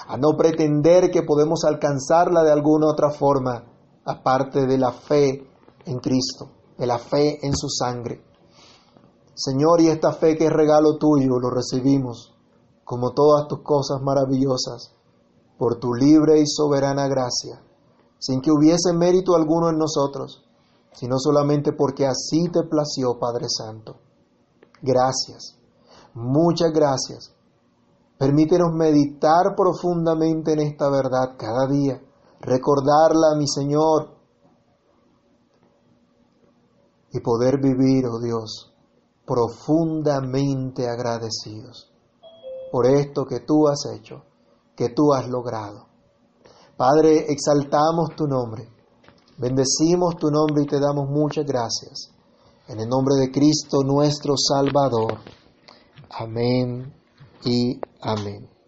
a 0.07 0.17
no 0.17 0.37
pretender 0.37 1.09
que 1.09 1.23
podemos 1.23 1.65
alcanzarla 1.65 2.43
de 2.43 2.51
alguna 2.51 2.87
otra 2.87 3.09
forma, 3.09 3.65
aparte 4.05 4.67
de 4.67 4.77
la 4.77 4.91
fe 4.91 5.45
en 5.85 5.97
Cristo, 5.97 6.58
de 6.79 6.87
la 6.87 6.97
fe 6.97 7.45
en 7.45 7.55
su 7.55 7.67
sangre. 7.69 8.23
Señor, 9.35 9.81
y 9.81 9.87
esta 9.87 10.13
fe 10.13 10.37
que 10.37 10.45
es 10.45 10.51
regalo 10.51 10.97
tuyo, 10.97 11.37
lo 11.39 11.49
recibimos, 11.49 12.33
como 12.85 13.11
todas 13.11 13.47
tus 13.47 13.61
cosas 13.61 14.01
maravillosas, 14.01 14.95
por 15.57 15.77
tu 15.77 15.93
libre 15.93 16.39
y 16.39 16.47
soberana 16.47 17.07
gracia, 17.07 17.61
sin 18.17 18.41
que 18.41 18.51
hubiese 18.51 18.93
mérito 18.93 19.35
alguno 19.35 19.69
en 19.69 19.77
nosotros, 19.77 20.45
sino 20.93 21.19
solamente 21.19 21.73
porque 21.73 22.05
así 22.05 22.49
te 22.49 22.63
plació, 22.63 23.19
Padre 23.19 23.47
Santo. 23.49 23.97
Gracias, 24.81 25.57
muchas 26.13 26.71
gracias. 26.71 27.35
Permítenos 28.17 28.73
meditar 28.73 29.55
profundamente 29.55 30.53
en 30.53 30.59
esta 30.59 30.89
verdad 30.89 31.35
cada 31.37 31.67
día, 31.67 32.01
recordarla, 32.41 33.35
mi 33.37 33.47
Señor, 33.47 34.18
y 37.11 37.19
poder 37.19 37.59
vivir, 37.61 38.05
oh 38.05 38.19
Dios, 38.19 38.73
profundamente 39.25 40.87
agradecidos 40.87 41.91
por 42.71 42.85
esto 42.85 43.25
que 43.25 43.39
tú 43.39 43.67
has 43.67 43.85
hecho, 43.95 44.23
que 44.75 44.89
tú 44.89 45.13
has 45.13 45.27
logrado. 45.27 45.87
Padre, 46.77 47.25
exaltamos 47.29 48.15
tu 48.15 48.25
nombre 48.25 48.79
Bendecimos 49.39 50.17
tu 50.17 50.29
nombre 50.29 50.63
y 50.63 50.67
te 50.67 50.81
damos 50.81 51.09
muchas 51.09 51.45
gracias. 51.45 52.11
En 52.67 52.81
el 52.81 52.89
nombre 52.89 53.15
de 53.15 53.31
Cristo 53.31 53.83
nuestro 53.85 54.33
Salvador. 54.35 55.17
Amén 56.09 56.93
y 57.45 57.79
amén. 58.01 58.58